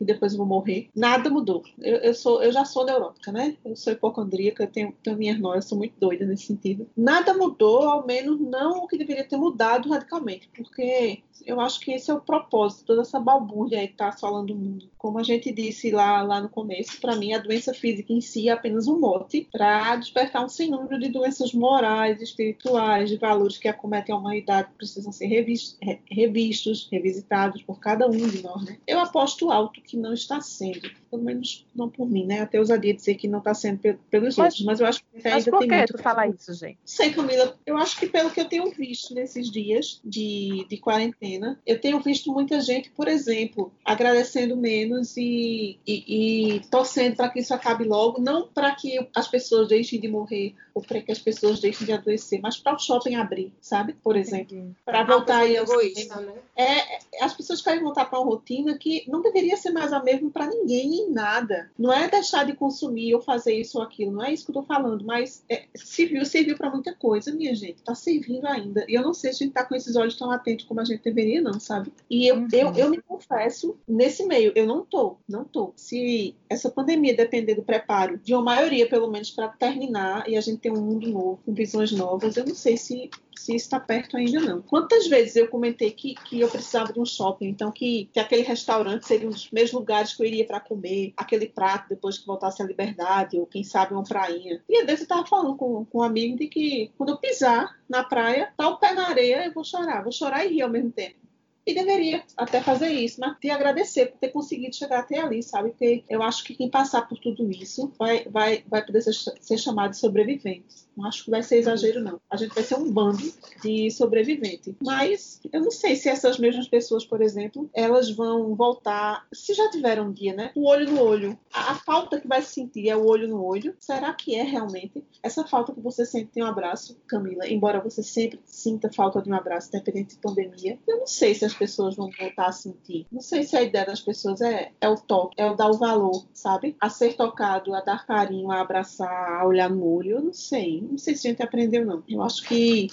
e 0.00 0.04
depois 0.04 0.36
vou 0.36 0.46
morrer. 0.46 0.88
Nada 0.94 1.30
mudou. 1.30 1.62
Eu, 1.78 1.96
eu, 1.98 2.14
sou, 2.14 2.42
eu 2.42 2.52
já 2.52 2.64
sou 2.64 2.84
neurótica, 2.84 3.32
né? 3.32 3.56
Eu 3.64 3.76
sou 3.76 3.92
hipocondríaca, 3.92 4.64
eu 4.64 4.68
tenho, 4.68 4.94
tenho 5.02 5.16
minhas 5.16 5.38
noias, 5.38 5.64
sou 5.64 5.78
muito 5.78 5.94
doida 5.98 6.24
nesse 6.24 6.46
sentido. 6.46 6.86
Nada 6.96 7.34
mudou, 7.34 7.82
ao 7.82 8.06
menos 8.06 8.40
não 8.40 8.84
o 8.84 8.88
que 8.88 8.98
deveria 8.98 9.24
ter 9.24 9.36
mudado 9.36 9.88
radicalmente, 9.88 10.48
porque 10.56 11.22
eu 11.46 11.60
acho 11.60 11.80
que 11.80 11.92
esse 11.92 12.10
é 12.10 12.14
o 12.14 12.20
propósito, 12.20 12.86
toda 12.86 13.02
essa 13.02 13.18
balbúrdia 13.18 13.78
aí 13.78 13.86
que 13.86 13.94
está 13.94 14.08
assolando 14.08 14.52
o 14.52 14.56
mundo. 14.56 14.88
Como 14.98 15.18
a 15.18 15.22
gente 15.22 15.52
disse 15.52 15.90
lá, 15.90 16.22
lá 16.22 16.40
no 16.40 16.48
começo, 16.48 17.00
para 17.00 17.16
mim 17.16 17.32
a 17.32 17.38
doença 17.38 17.72
física 17.72 18.12
em 18.12 18.20
si 18.20 18.48
é 18.48 18.52
apenas 18.52 18.86
um 18.86 18.98
mote 18.98 19.48
para 19.50 19.96
despertar 19.96 20.44
um 20.44 20.48
sem 20.48 20.70
número 20.70 20.98
de 20.98 21.08
doenças 21.08 21.52
morais, 21.52 22.20
espirituais, 22.20 23.08
de 23.08 23.16
valores 23.16 23.56
que 23.56 23.68
acometem 23.68 24.14
a 24.14 24.18
humanidade 24.18 24.68
precisam 24.76 25.12
ser 25.12 25.26
revistos, 25.26 25.78
revistos 26.10 26.88
revisitados 26.90 27.62
por 27.62 27.78
cada 27.78 28.06
um 28.06 28.28
de 28.28 28.42
nós. 28.42 28.64
Né? 28.64 28.78
Eu 28.86 29.00
aposto 29.00 29.50
alto 29.50 29.80
que 29.88 29.96
não 29.96 30.12
está 30.12 30.38
sendo, 30.40 30.90
pelo 31.10 31.22
menos 31.22 31.66
não 31.74 31.88
por 31.88 32.08
mim, 32.08 32.26
né? 32.26 32.42
Até 32.42 32.58
ousadia 32.58 32.92
dizer 32.92 33.14
que 33.14 33.26
não 33.26 33.38
está 33.38 33.54
sendo 33.54 33.78
pelos 34.10 34.36
mas, 34.36 34.38
outros, 34.38 34.64
mas 34.64 34.80
eu 34.80 34.86
acho 34.86 35.00
que 35.00 35.06
ainda 35.16 35.30
mas 35.30 35.44
por 35.46 35.58
tem 35.60 35.68
que 35.68 35.76
muito. 35.76 35.92
tu 35.94 36.02
falar 36.02 36.28
isso, 36.28 36.52
gente? 36.52 36.78
Sei, 36.84 37.10
Camila, 37.10 37.58
eu 37.64 37.78
acho 37.78 37.98
que 37.98 38.06
pelo 38.06 38.30
que 38.30 38.38
eu 38.38 38.44
tenho 38.44 38.70
visto 38.70 39.14
nesses 39.14 39.50
dias 39.50 39.98
de, 40.04 40.66
de 40.68 40.76
quarentena, 40.76 41.58
eu 41.66 41.80
tenho 41.80 41.98
visto 42.00 42.30
muita 42.30 42.60
gente, 42.60 42.90
por 42.90 43.08
exemplo, 43.08 43.72
agradecendo 43.82 44.56
menos 44.56 45.16
e, 45.16 45.78
e, 45.86 46.56
e 46.56 46.60
torcendo 46.68 47.16
para 47.16 47.30
que 47.30 47.40
isso 47.40 47.54
acabe 47.54 47.84
logo, 47.84 48.20
não 48.20 48.46
para 48.46 48.74
que 48.74 49.08
as 49.16 49.26
pessoas 49.26 49.68
deixem 49.68 49.98
de 49.98 50.08
morrer 50.08 50.54
ou 50.74 50.82
para 50.82 51.00
que 51.00 51.10
as 51.10 51.18
pessoas 51.18 51.60
deixem 51.60 51.86
de 51.86 51.92
adoecer, 51.92 52.40
mas 52.40 52.58
para 52.58 52.74
o 52.74 52.78
shopping 52.78 53.16
abrir, 53.16 53.52
sabe? 53.60 53.94
Por 53.94 54.16
exemplo, 54.16 54.76
para 54.84 55.02
voltar 55.02 55.38
aí 55.38 55.56
egoísta, 55.56 56.20
né? 56.20 56.34
É, 56.54 57.24
as 57.24 57.34
pessoas 57.34 57.62
querem 57.62 57.82
voltar 57.82 58.04
para 58.04 58.20
uma 58.20 58.30
rotina 58.30 58.76
que 58.76 59.04
não 59.08 59.22
deveria 59.22 59.56
ser 59.56 59.70
mais 59.78 59.92
a 59.92 60.02
mesma 60.02 60.30
para 60.30 60.46
ninguém 60.46 60.94
em 60.94 61.10
nada. 61.10 61.70
Não 61.78 61.92
é 61.92 62.08
deixar 62.08 62.44
de 62.44 62.54
consumir 62.54 63.14
ou 63.14 63.20
fazer 63.20 63.54
isso 63.54 63.78
ou 63.78 63.84
aquilo, 63.84 64.12
não 64.12 64.24
é 64.24 64.32
isso 64.32 64.44
que 64.44 64.50
eu 64.50 64.60
estou 64.60 64.64
falando, 64.64 65.04
mas 65.04 65.44
é, 65.48 65.66
serviu, 65.74 66.24
serviu 66.24 66.56
para 66.56 66.70
muita 66.70 66.94
coisa, 66.94 67.32
minha 67.32 67.54
gente. 67.54 67.78
Está 67.78 67.94
servindo 67.94 68.46
ainda. 68.46 68.84
E 68.88 68.94
eu 68.94 69.02
não 69.02 69.14
sei 69.14 69.32
se 69.32 69.36
a 69.36 69.46
gente 69.46 69.50
está 69.50 69.64
com 69.64 69.74
esses 69.74 69.96
olhos 69.96 70.16
tão 70.16 70.30
atentos 70.30 70.64
como 70.66 70.80
a 70.80 70.84
gente 70.84 71.02
deveria, 71.02 71.40
não, 71.40 71.58
sabe? 71.58 71.92
E 72.10 72.26
eu, 72.26 72.36
uhum. 72.36 72.48
eu, 72.52 72.74
eu 72.74 72.90
me 72.90 73.00
confesso 73.00 73.76
nesse 73.86 74.26
meio, 74.26 74.52
eu 74.54 74.66
não 74.66 74.84
tô, 74.84 75.16
não 75.28 75.44
tô. 75.44 75.72
Se 75.76 76.34
essa 76.48 76.70
pandemia 76.70 77.16
depender 77.16 77.54
do 77.54 77.62
preparo 77.62 78.18
de 78.18 78.34
uma 78.34 78.42
maioria, 78.42 78.88
pelo 78.88 79.10
menos, 79.10 79.30
para 79.30 79.48
terminar 79.48 80.28
e 80.28 80.36
a 80.36 80.40
gente 80.40 80.60
ter 80.60 80.70
um 80.70 80.80
mundo 80.80 81.08
novo, 81.08 81.40
com 81.44 81.52
visões 81.52 81.92
novas, 81.92 82.36
eu 82.36 82.44
não 82.44 82.54
sei 82.54 82.76
se 82.76 83.10
se 83.38 83.54
está 83.54 83.78
perto 83.78 84.16
ainda 84.16 84.40
não. 84.40 84.62
Quantas 84.62 85.06
vezes 85.06 85.36
eu 85.36 85.48
comentei 85.48 85.90
que, 85.90 86.14
que 86.14 86.40
eu 86.40 86.48
precisava 86.48 86.92
de 86.92 87.00
um 87.00 87.06
shopping, 87.06 87.46
então 87.46 87.70
que, 87.70 88.08
que 88.12 88.20
aquele 88.20 88.42
restaurante 88.42 89.06
seria 89.06 89.28
um 89.28 89.32
dos 89.32 89.46
primeiros 89.46 89.72
lugares 89.72 90.14
que 90.14 90.22
eu 90.22 90.26
iria 90.26 90.46
para 90.46 90.60
comer 90.60 91.12
aquele 91.16 91.46
prato 91.46 91.88
depois 91.88 92.18
que 92.18 92.26
voltasse 92.26 92.62
à 92.62 92.66
liberdade, 92.66 93.38
ou 93.38 93.46
quem 93.46 93.62
sabe 93.62 93.94
uma 93.94 94.04
prainha. 94.04 94.62
E 94.68 94.78
a 94.80 94.84
vez 94.84 95.00
eu 95.00 95.04
estava 95.04 95.26
falando 95.26 95.56
com, 95.56 95.84
com 95.84 95.98
um 95.98 96.02
amigo 96.02 96.36
de 96.36 96.48
que 96.48 96.90
quando 96.96 97.10
eu 97.10 97.16
pisar 97.16 97.78
na 97.88 98.04
praia, 98.04 98.52
tá 98.56 98.68
o 98.68 98.78
pé 98.78 98.92
na 98.92 99.08
areia, 99.08 99.46
eu 99.46 99.52
vou 99.52 99.64
chorar. 99.64 100.02
Vou 100.02 100.12
chorar 100.12 100.44
e 100.44 100.54
rir 100.54 100.62
ao 100.62 100.70
mesmo 100.70 100.90
tempo 100.90 101.27
e 101.66 101.74
deveria 101.74 102.22
até 102.36 102.60
fazer 102.60 102.88
isso, 102.88 103.20
mas 103.20 103.38
te 103.38 103.50
agradecer 103.50 104.06
por 104.06 104.18
ter 104.18 104.28
conseguido 104.28 104.74
chegar 104.74 105.00
até 105.00 105.20
ali, 105.20 105.42
sabe? 105.42 105.70
Porque 105.70 106.04
eu 106.08 106.22
acho 106.22 106.44
que 106.44 106.54
quem 106.54 106.70
passar 106.70 107.02
por 107.02 107.18
tudo 107.18 107.50
isso 107.50 107.92
vai, 107.98 108.24
vai, 108.24 108.64
vai 108.66 108.84
poder 108.84 109.02
ser, 109.02 109.12
ser 109.12 109.58
chamado 109.58 109.90
de 109.90 109.98
sobreviventes. 109.98 110.88
Não 110.96 111.06
acho 111.06 111.24
que 111.24 111.30
vai 111.30 111.42
ser 111.44 111.58
exagero, 111.58 112.02
não. 112.02 112.20
A 112.28 112.36
gente 112.36 112.54
vai 112.54 112.64
ser 112.64 112.74
um 112.74 112.90
bando 112.90 113.32
de 113.62 113.88
sobrevivente. 113.90 114.76
Mas 114.82 115.40
eu 115.52 115.60
não 115.60 115.70
sei 115.70 115.94
se 115.94 116.08
essas 116.08 116.38
mesmas 116.38 116.66
pessoas, 116.66 117.04
por 117.04 117.22
exemplo, 117.22 117.70
elas 117.72 118.10
vão 118.10 118.54
voltar. 118.56 119.24
Se 119.32 119.54
já 119.54 119.70
tiveram 119.70 120.08
um 120.08 120.12
dia, 120.12 120.34
né? 120.34 120.50
O 120.56 120.66
olho 120.66 120.90
no 120.90 121.00
olho. 121.00 121.38
A, 121.52 121.72
a 121.72 121.74
falta 121.76 122.20
que 122.20 122.26
vai 122.26 122.42
sentir 122.42 122.88
é 122.88 122.96
o 122.96 123.06
olho 123.06 123.28
no 123.28 123.44
olho. 123.44 123.76
Será 123.78 124.12
que 124.12 124.34
é 124.34 124.42
realmente 124.42 125.04
essa 125.22 125.46
falta 125.46 125.72
que 125.72 125.80
você 125.80 126.04
sente 126.04 126.32
de 126.34 126.42
um 126.42 126.46
abraço, 126.46 127.00
Camila? 127.06 127.46
Embora 127.46 127.80
você 127.80 128.02
sempre 128.02 128.40
sinta 128.44 128.90
falta 128.92 129.22
de 129.22 129.30
um 129.30 129.34
abraço, 129.34 129.68
independente 129.68 130.16
de 130.16 130.20
pandemia. 130.20 130.80
Eu 130.86 130.98
não 130.98 131.06
sei 131.06 131.32
se 131.32 131.44
as 131.44 131.54
pessoas 131.58 131.96
vão 131.96 132.10
voltar 132.18 132.46
a 132.46 132.52
sentir. 132.52 133.06
Não 133.10 133.20
sei 133.20 133.42
se 133.42 133.56
a 133.56 133.62
ideia 133.62 133.84
das 133.84 134.00
pessoas 134.00 134.40
é, 134.40 134.72
é 134.80 134.88
o 134.88 134.96
toque, 134.96 135.34
é 135.40 135.50
o 135.50 135.54
dar 135.54 135.70
o 135.70 135.78
valor, 135.78 136.26
sabe? 136.32 136.76
A 136.80 136.88
ser 136.88 137.14
tocado, 137.14 137.74
a 137.74 137.80
dar 137.80 138.06
carinho, 138.06 138.50
a 138.50 138.60
abraçar, 138.60 139.40
a 139.40 139.46
olhar 139.46 139.68
no 139.68 139.84
olho. 139.84 140.12
Eu 140.12 140.22
não 140.22 140.32
sei. 140.32 140.80
Não 140.80 140.98
sei 140.98 141.14
se 141.14 141.26
a 141.26 141.30
gente 141.30 141.42
aprendeu, 141.42 141.84
não. 141.84 142.02
Eu 142.08 142.22
acho 142.22 142.44
que 142.44 142.88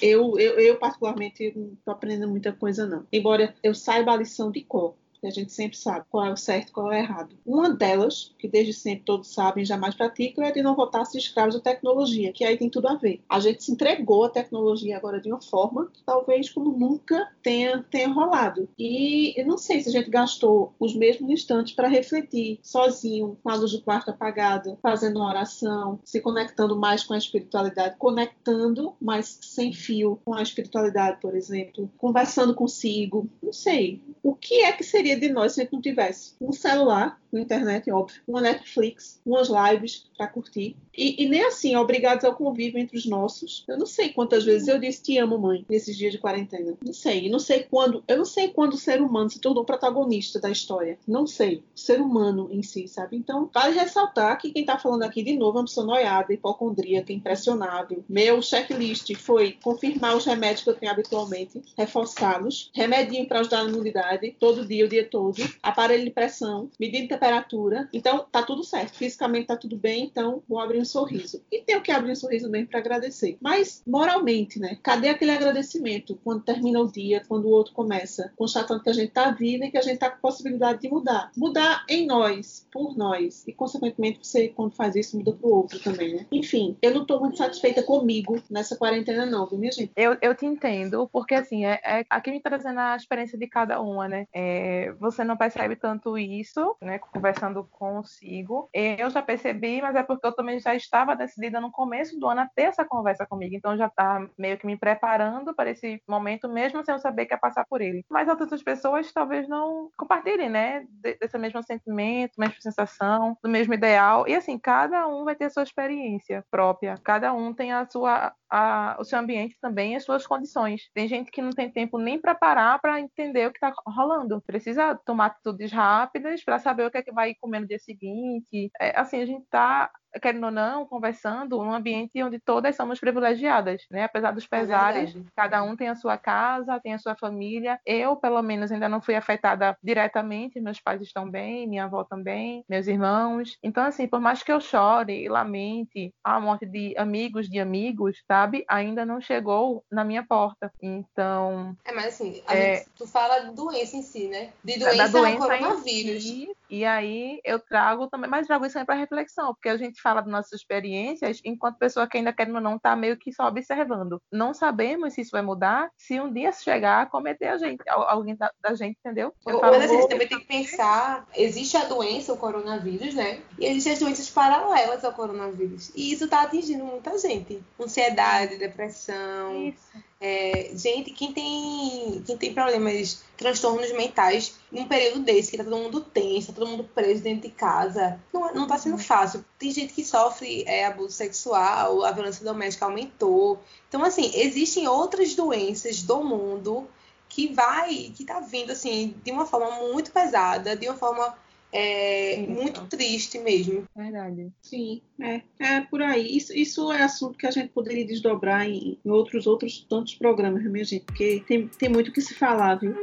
eu, 0.00 0.38
eu, 0.38 0.58
eu 0.58 0.78
particularmente, 0.78 1.52
não 1.56 1.74
estou 1.74 1.94
aprendendo 1.94 2.28
muita 2.28 2.52
coisa, 2.52 2.86
não. 2.86 3.06
Embora 3.12 3.54
eu 3.62 3.74
saiba 3.74 4.12
a 4.12 4.16
lição 4.16 4.50
de 4.50 4.62
cor 4.62 4.94
que 5.22 5.28
a 5.28 5.30
gente 5.30 5.52
sempre 5.52 5.78
sabe 5.78 6.04
qual 6.10 6.26
é 6.26 6.32
o 6.32 6.36
certo 6.36 6.70
e 6.70 6.72
qual 6.72 6.92
é 6.92 6.96
o 6.96 6.98
errado. 6.98 7.36
Uma 7.46 7.70
delas, 7.70 8.34
que 8.36 8.48
desde 8.48 8.72
sempre 8.72 9.04
todos 9.04 9.32
sabem 9.32 9.62
e 9.62 9.66
jamais 9.66 9.94
praticam, 9.94 10.44
é 10.44 10.50
de 10.50 10.60
não 10.60 10.74
votar-se 10.74 11.16
escravos 11.16 11.54
da 11.54 11.60
tecnologia, 11.60 12.32
que 12.32 12.44
aí 12.44 12.56
tem 12.56 12.68
tudo 12.68 12.88
a 12.88 12.96
ver. 12.96 13.22
A 13.28 13.38
gente 13.38 13.62
se 13.62 13.70
entregou 13.70 14.24
à 14.24 14.28
tecnologia 14.28 14.96
agora 14.96 15.20
de 15.20 15.28
uma 15.28 15.40
forma 15.40 15.88
que 15.92 16.02
talvez 16.04 16.50
como 16.50 16.76
nunca 16.76 17.30
tenha, 17.40 17.84
tenha 17.88 18.08
rolado. 18.08 18.68
E 18.76 19.40
eu 19.40 19.46
não 19.46 19.56
sei 19.56 19.80
se 19.80 19.90
a 19.90 19.92
gente 19.92 20.10
gastou 20.10 20.74
os 20.80 20.92
mesmos 20.96 21.30
instantes 21.30 21.72
para 21.72 21.86
refletir 21.86 22.58
sozinho, 22.60 23.38
com 23.44 23.50
a 23.50 23.54
luz 23.54 23.70
do 23.70 23.80
quarto 23.80 24.10
apagada, 24.10 24.76
fazendo 24.82 25.20
uma 25.20 25.28
oração, 25.28 26.00
se 26.04 26.20
conectando 26.20 26.76
mais 26.76 27.04
com 27.04 27.14
a 27.14 27.18
espiritualidade, 27.18 27.96
conectando, 27.96 28.96
mas 29.00 29.38
sem 29.40 29.72
fio 29.72 30.18
com 30.24 30.34
a 30.34 30.42
espiritualidade, 30.42 31.20
por 31.20 31.36
exemplo, 31.36 31.88
conversando 31.96 32.56
consigo. 32.56 33.28
Não 33.40 33.52
sei. 33.52 34.02
O 34.20 34.34
que 34.34 34.62
é 34.62 34.72
que 34.72 34.82
seria 34.82 35.11
de 35.16 35.28
nós 35.28 35.52
se 35.52 35.60
a 35.60 35.64
gente 35.64 35.72
não 35.72 35.80
tivesse 35.80 36.34
um 36.40 36.52
celular 36.52 37.20
com 37.32 37.38
internet, 37.38 37.90
óbvio, 37.90 38.20
uma 38.28 38.42
Netflix, 38.42 39.18
umas 39.24 39.48
lives 39.48 40.06
para 40.18 40.26
curtir. 40.26 40.76
E, 40.94 41.24
e, 41.24 41.26
nem 41.26 41.42
assim, 41.46 41.74
obrigados 41.74 42.24
ao 42.26 42.34
convívio 42.34 42.78
entre 42.78 42.98
os 42.98 43.06
nossos. 43.06 43.64
Eu 43.66 43.78
não 43.78 43.86
sei 43.86 44.10
quantas 44.10 44.44
vezes 44.44 44.68
eu 44.68 44.78
disse 44.78 45.02
te 45.02 45.16
amo, 45.16 45.38
mãe, 45.38 45.64
nesses 45.66 45.96
dias 45.96 46.12
de 46.12 46.18
quarentena. 46.18 46.76
Não 46.84 46.92
sei. 46.92 47.30
Não 47.30 47.38
sei 47.38 47.62
quando. 47.62 48.04
Eu 48.06 48.18
não 48.18 48.24
sei 48.26 48.48
quando 48.48 48.74
o 48.74 48.76
ser 48.76 49.00
humano 49.00 49.30
se 49.30 49.40
tornou 49.40 49.64
protagonista 49.64 50.38
da 50.38 50.50
história. 50.50 50.98
Não 51.08 51.26
sei. 51.26 51.64
O 51.74 51.80
ser 51.80 52.02
humano 52.02 52.50
em 52.52 52.62
si, 52.62 52.86
sabe? 52.86 53.16
Então, 53.16 53.48
vale 53.52 53.74
ressaltar 53.74 54.38
que 54.38 54.52
quem 54.52 54.66
tá 54.66 54.78
falando 54.78 55.04
aqui 55.04 55.22
de 55.22 55.34
novo 55.34 55.56
é 55.56 55.60
uma 55.62 55.66
pessoa 55.66 55.86
noiada, 55.86 56.34
hipocondríaca, 56.34 57.12
impressionável. 57.14 58.04
Meu 58.06 58.42
checklist 58.42 59.14
foi 59.14 59.56
confirmar 59.62 60.14
os 60.14 60.26
remédios 60.26 60.62
que 60.62 60.68
eu 60.68 60.74
tenho 60.74 60.92
habitualmente, 60.92 61.62
reforçá-los, 61.78 62.70
remedinho 62.74 63.26
para 63.26 63.40
ajudar 63.40 63.62
a 63.62 63.68
imunidade, 63.68 64.36
todo 64.38 64.66
dia, 64.66 64.84
o 64.84 64.88
todo, 65.04 65.42
aparelho 65.62 66.04
de 66.04 66.10
pressão, 66.10 66.70
medida 66.78 67.08
temperatura. 67.08 67.88
Então, 67.92 68.26
tá 68.30 68.42
tudo 68.42 68.64
certo. 68.64 68.96
Fisicamente 68.96 69.46
tá 69.46 69.56
tudo 69.56 69.76
bem, 69.76 70.04
então 70.04 70.42
vou 70.48 70.60
abrir 70.60 70.78
um 70.78 70.84
sorriso. 70.84 71.42
E 71.50 71.60
tenho 71.60 71.80
que 71.80 71.90
abrir 71.90 72.12
um 72.12 72.16
sorriso 72.16 72.50
mesmo 72.50 72.68
para 72.68 72.80
agradecer. 72.80 73.36
Mas, 73.40 73.82
moralmente, 73.86 74.58
né? 74.58 74.78
Cadê 74.82 75.08
aquele 75.08 75.30
agradecimento 75.30 76.18
quando 76.24 76.42
termina 76.42 76.80
o 76.80 76.90
dia, 76.90 77.22
quando 77.28 77.46
o 77.46 77.50
outro 77.50 77.72
começa? 77.72 78.32
Constatando 78.36 78.82
que 78.82 78.90
a 78.90 78.94
gente 78.94 79.12
tá 79.12 79.30
vivo 79.30 79.64
e 79.64 79.70
que 79.70 79.78
a 79.78 79.82
gente 79.82 79.98
tá 79.98 80.10
com 80.10 80.20
possibilidade 80.20 80.80
de 80.80 80.88
mudar. 80.88 81.30
Mudar 81.36 81.84
em 81.88 82.06
nós, 82.06 82.66
por 82.72 82.96
nós. 82.96 83.46
E, 83.46 83.52
consequentemente, 83.52 84.20
você, 84.22 84.48
quando 84.48 84.74
faz 84.74 84.96
isso, 84.96 85.16
muda 85.16 85.32
pro 85.32 85.48
outro 85.48 85.78
também, 85.80 86.14
né? 86.14 86.26
Enfim, 86.32 86.76
eu 86.82 86.94
não 86.94 87.04
tô 87.04 87.20
muito 87.20 87.36
satisfeita 87.36 87.82
comigo 87.82 88.40
nessa 88.50 88.76
quarentena, 88.76 89.26
não, 89.26 89.46
viu, 89.46 89.58
minha 89.58 89.72
gente? 89.72 89.92
Eu, 89.96 90.16
eu 90.20 90.34
te 90.34 90.46
entendo, 90.46 91.08
porque, 91.12 91.34
assim, 91.34 91.64
é, 91.64 91.80
é 91.84 92.04
aqui 92.08 92.30
me 92.30 92.40
trazendo 92.40 92.78
a 92.78 92.96
experiência 92.96 93.38
de 93.38 93.46
cada 93.46 93.80
uma, 93.80 94.08
né? 94.08 94.26
É, 94.32 94.91
você 94.98 95.24
não 95.24 95.36
percebe 95.36 95.76
tanto 95.76 96.16
isso, 96.18 96.76
né? 96.80 96.98
conversando 96.98 97.64
consigo. 97.64 98.68
Eu 98.72 99.10
já 99.10 99.22
percebi, 99.22 99.80
mas 99.80 99.94
é 99.94 100.02
porque 100.02 100.26
eu 100.26 100.34
também 100.34 100.58
já 100.58 100.74
estava 100.74 101.16
decidida 101.16 101.60
no 101.60 101.70
começo 101.70 102.18
do 102.18 102.28
ano 102.28 102.42
a 102.42 102.48
ter 102.54 102.62
essa 102.62 102.84
conversa 102.84 103.26
comigo. 103.26 103.54
Então 103.54 103.76
já 103.76 103.86
está 103.86 104.26
meio 104.38 104.58
que 104.58 104.66
me 104.66 104.76
preparando 104.76 105.54
para 105.54 105.70
esse 105.70 106.02
momento, 106.08 106.48
mesmo 106.48 106.84
sem 106.84 106.94
eu 106.94 106.98
saber 106.98 107.26
que 107.26 107.34
ia 107.34 107.38
passar 107.38 107.64
por 107.66 107.80
ele. 107.80 108.04
Mas 108.10 108.28
outras 108.28 108.62
pessoas 108.62 109.12
talvez 109.12 109.48
não 109.48 109.90
compartilhem, 109.96 110.48
né? 110.48 110.86
Desse 111.20 111.38
mesmo 111.38 111.62
sentimento, 111.62 112.38
mesma 112.38 112.60
sensação, 112.60 113.36
do 113.42 113.48
mesmo 113.48 113.74
ideal. 113.74 114.26
E 114.26 114.34
assim, 114.34 114.58
cada 114.58 115.06
um 115.06 115.24
vai 115.24 115.34
ter 115.34 115.46
a 115.46 115.50
sua 115.50 115.62
experiência 115.62 116.44
própria. 116.50 116.94
Cada 117.02 117.32
um 117.32 117.52
tem 117.52 117.72
a 117.72 117.86
sua 117.86 118.32
a, 118.52 118.96
o 119.00 119.04
seu 119.04 119.18
ambiente 119.18 119.56
também 119.60 119.96
as 119.96 120.04
suas 120.04 120.26
condições. 120.26 120.90
Tem 120.92 121.08
gente 121.08 121.30
que 121.30 121.40
não 121.40 121.52
tem 121.52 121.70
tempo 121.70 121.98
nem 121.98 122.20
para 122.20 122.34
parar 122.34 122.78
para 122.80 123.00
entender 123.00 123.46
o 123.46 123.50
que 123.50 123.56
está 123.56 123.72
rolando. 123.86 124.42
Precisa 124.42 124.81
tomar 125.04 125.26
atitudes 125.26 125.72
rápidas 125.72 126.42
para 126.44 126.58
saber 126.58 126.86
o 126.86 126.90
que 126.90 126.98
é 126.98 127.02
que 127.02 127.12
vai 127.12 127.34
comer 127.34 127.60
no 127.60 127.66
dia 127.66 127.78
seguinte. 127.78 128.70
É, 128.80 128.98
assim, 128.98 129.20
a 129.20 129.26
gente 129.26 129.44
está 129.44 129.90
querendo 130.20 130.44
ou 130.44 130.50
não, 130.50 130.86
conversando, 130.86 131.60
um 131.60 131.72
ambiente 131.72 132.22
onde 132.22 132.38
todas 132.38 132.76
somos 132.76 132.98
privilegiadas, 132.98 133.84
né? 133.90 134.04
Apesar 134.04 134.32
dos 134.32 134.44
é 134.44 134.48
pesares, 134.48 135.16
é 135.16 135.20
cada 135.36 135.62
um 135.62 135.76
tem 135.76 135.88
a 135.88 135.94
sua 135.94 136.18
casa, 136.18 136.80
tem 136.80 136.94
a 136.94 136.98
sua 136.98 137.14
família. 137.14 137.78
Eu, 137.86 138.16
pelo 138.16 138.42
menos, 138.42 138.70
ainda 138.72 138.88
não 138.88 139.00
fui 139.00 139.14
afetada 139.14 139.76
diretamente, 139.82 140.60
meus 140.60 140.80
pais 140.80 141.00
estão 141.00 141.30
bem, 141.30 141.66
minha 141.66 141.84
avó 141.84 142.04
também, 142.04 142.64
meus 142.68 142.86
irmãos. 142.86 143.58
Então, 143.62 143.84
assim, 143.84 144.06
por 144.06 144.20
mais 144.20 144.42
que 144.42 144.52
eu 144.52 144.60
chore 144.60 145.24
e 145.24 145.28
lamente 145.28 146.12
a 146.22 146.40
morte 146.40 146.66
de 146.66 146.94
amigos 146.96 147.48
de 147.48 147.60
amigos, 147.60 148.22
sabe? 148.26 148.64
Ainda 148.68 149.04
não 149.04 149.20
chegou 149.20 149.84
na 149.90 150.04
minha 150.04 150.22
porta. 150.22 150.72
Então. 150.80 151.76
É, 151.84 151.92
mas 151.92 152.06
assim, 152.06 152.42
é... 152.48 152.76
Gente, 152.76 152.90
tu 152.96 153.06
fala 153.06 153.50
doença 153.52 153.96
em 153.96 154.02
si, 154.02 154.28
né? 154.28 154.52
De 154.64 154.78
doença, 154.78 154.96
da 154.96 155.06
doença 155.08 155.38
coronavírus. 155.38 156.22
Si, 156.22 156.56
e 156.72 156.86
aí 156.86 157.38
eu 157.44 157.58
trago 157.58 158.08
também, 158.08 158.30
mas 158.30 158.46
trago 158.46 158.64
isso 158.64 158.78
aí 158.78 158.84
para 158.86 158.94
reflexão, 158.94 159.52
porque 159.52 159.68
a 159.68 159.76
gente 159.76 160.00
fala 160.00 160.22
das 160.22 160.32
nossas 160.32 160.52
experiências 160.52 161.38
enquanto 161.44 161.76
pessoa 161.76 162.08
que 162.08 162.16
ainda 162.16 162.32
querendo 162.32 162.54
ou 162.54 162.62
não 162.62 162.76
está 162.76 162.96
meio 162.96 163.18
que 163.18 163.30
só 163.30 163.46
observando. 163.46 164.18
Não 164.32 164.54
sabemos 164.54 165.12
se 165.12 165.20
isso 165.20 165.32
vai 165.32 165.42
mudar 165.42 165.90
se 165.98 166.18
um 166.18 166.32
dia 166.32 166.50
chegar 166.50 167.02
a 167.02 167.06
cometer 167.06 167.48
a 167.48 167.58
gente, 167.58 167.82
alguém 167.86 168.34
da, 168.34 168.50
da 168.62 168.72
gente, 168.74 168.96
entendeu? 169.04 169.34
Eu 169.46 169.60
falo, 169.60 169.74
Mas 169.74 169.84
assim, 169.84 170.00
você 170.00 170.08
também 170.08 170.28
tem 170.28 170.38
que 170.38 170.46
pensar, 170.46 171.28
existe 171.36 171.76
a 171.76 171.84
doença, 171.84 172.32
o 172.32 172.38
coronavírus, 172.38 173.14
né? 173.14 173.42
E 173.58 173.66
existem 173.66 173.92
as 173.92 173.98
doenças 173.98 174.30
paralelas 174.30 175.04
ao 175.04 175.12
coronavírus. 175.12 175.92
E 175.94 176.10
isso 176.10 176.24
está 176.24 176.40
atingindo 176.40 176.86
muita 176.86 177.18
gente. 177.18 177.62
Ansiedade, 177.78 178.56
depressão. 178.56 179.62
Isso 179.62 179.92
é, 180.24 180.70
gente, 180.76 181.10
quem 181.10 181.32
tem, 181.32 182.22
quem 182.24 182.38
tem 182.38 182.54
problemas, 182.54 183.24
transtornos 183.36 183.90
mentais, 183.92 184.54
num 184.70 184.86
período 184.86 185.24
desse, 185.24 185.50
que 185.50 185.56
tá 185.56 185.64
todo 185.64 185.76
mundo 185.76 186.00
tenso, 186.00 186.46
tá 186.46 186.52
todo 186.52 186.70
mundo 186.70 186.84
preso 186.94 187.24
dentro 187.24 187.48
de 187.48 187.52
casa, 187.52 188.20
não, 188.32 188.54
não 188.54 188.66
tá 188.68 188.78
sendo 188.78 188.98
fácil. 188.98 189.44
Tem 189.58 189.72
gente 189.72 189.92
que 189.92 190.04
sofre 190.04 190.62
é, 190.64 190.86
abuso 190.86 191.10
sexual, 191.10 192.04
a 192.04 192.12
violência 192.12 192.44
doméstica 192.44 192.84
aumentou. 192.84 193.58
Então, 193.88 194.04
assim, 194.04 194.30
existem 194.32 194.86
outras 194.86 195.34
doenças 195.34 196.04
do 196.04 196.22
mundo 196.22 196.88
que 197.28 197.52
vai, 197.52 198.12
que 198.14 198.24
tá 198.24 198.38
vindo, 198.38 198.70
assim, 198.70 199.16
de 199.24 199.32
uma 199.32 199.44
forma 199.44 199.88
muito 199.88 200.12
pesada, 200.12 200.76
de 200.76 200.88
uma 200.88 200.96
forma 200.96 201.36
é 201.72 202.36
muito 202.46 202.86
triste 202.86 203.38
mesmo. 203.38 203.84
Verdade. 203.96 204.52
Sim, 204.60 205.00
é, 205.20 205.40
é 205.58 205.80
por 205.80 206.02
aí. 206.02 206.36
Isso, 206.36 206.52
isso 206.52 206.92
é 206.92 207.02
assunto 207.02 207.38
que 207.38 207.46
a 207.46 207.50
gente 207.50 207.70
poderia 207.70 208.06
desdobrar 208.06 208.68
em, 208.68 208.98
em 209.04 209.10
outros 209.10 209.46
outros 209.46 209.84
tantos 209.88 210.14
programas, 210.14 210.62
minha 210.64 210.84
gente, 210.84 211.04
porque 211.04 211.42
tem, 211.46 211.68
tem 211.68 211.88
muito 211.88 212.08
o 212.08 212.12
que 212.12 212.20
se 212.20 212.34
falar, 212.34 212.76
viu? 212.76 212.94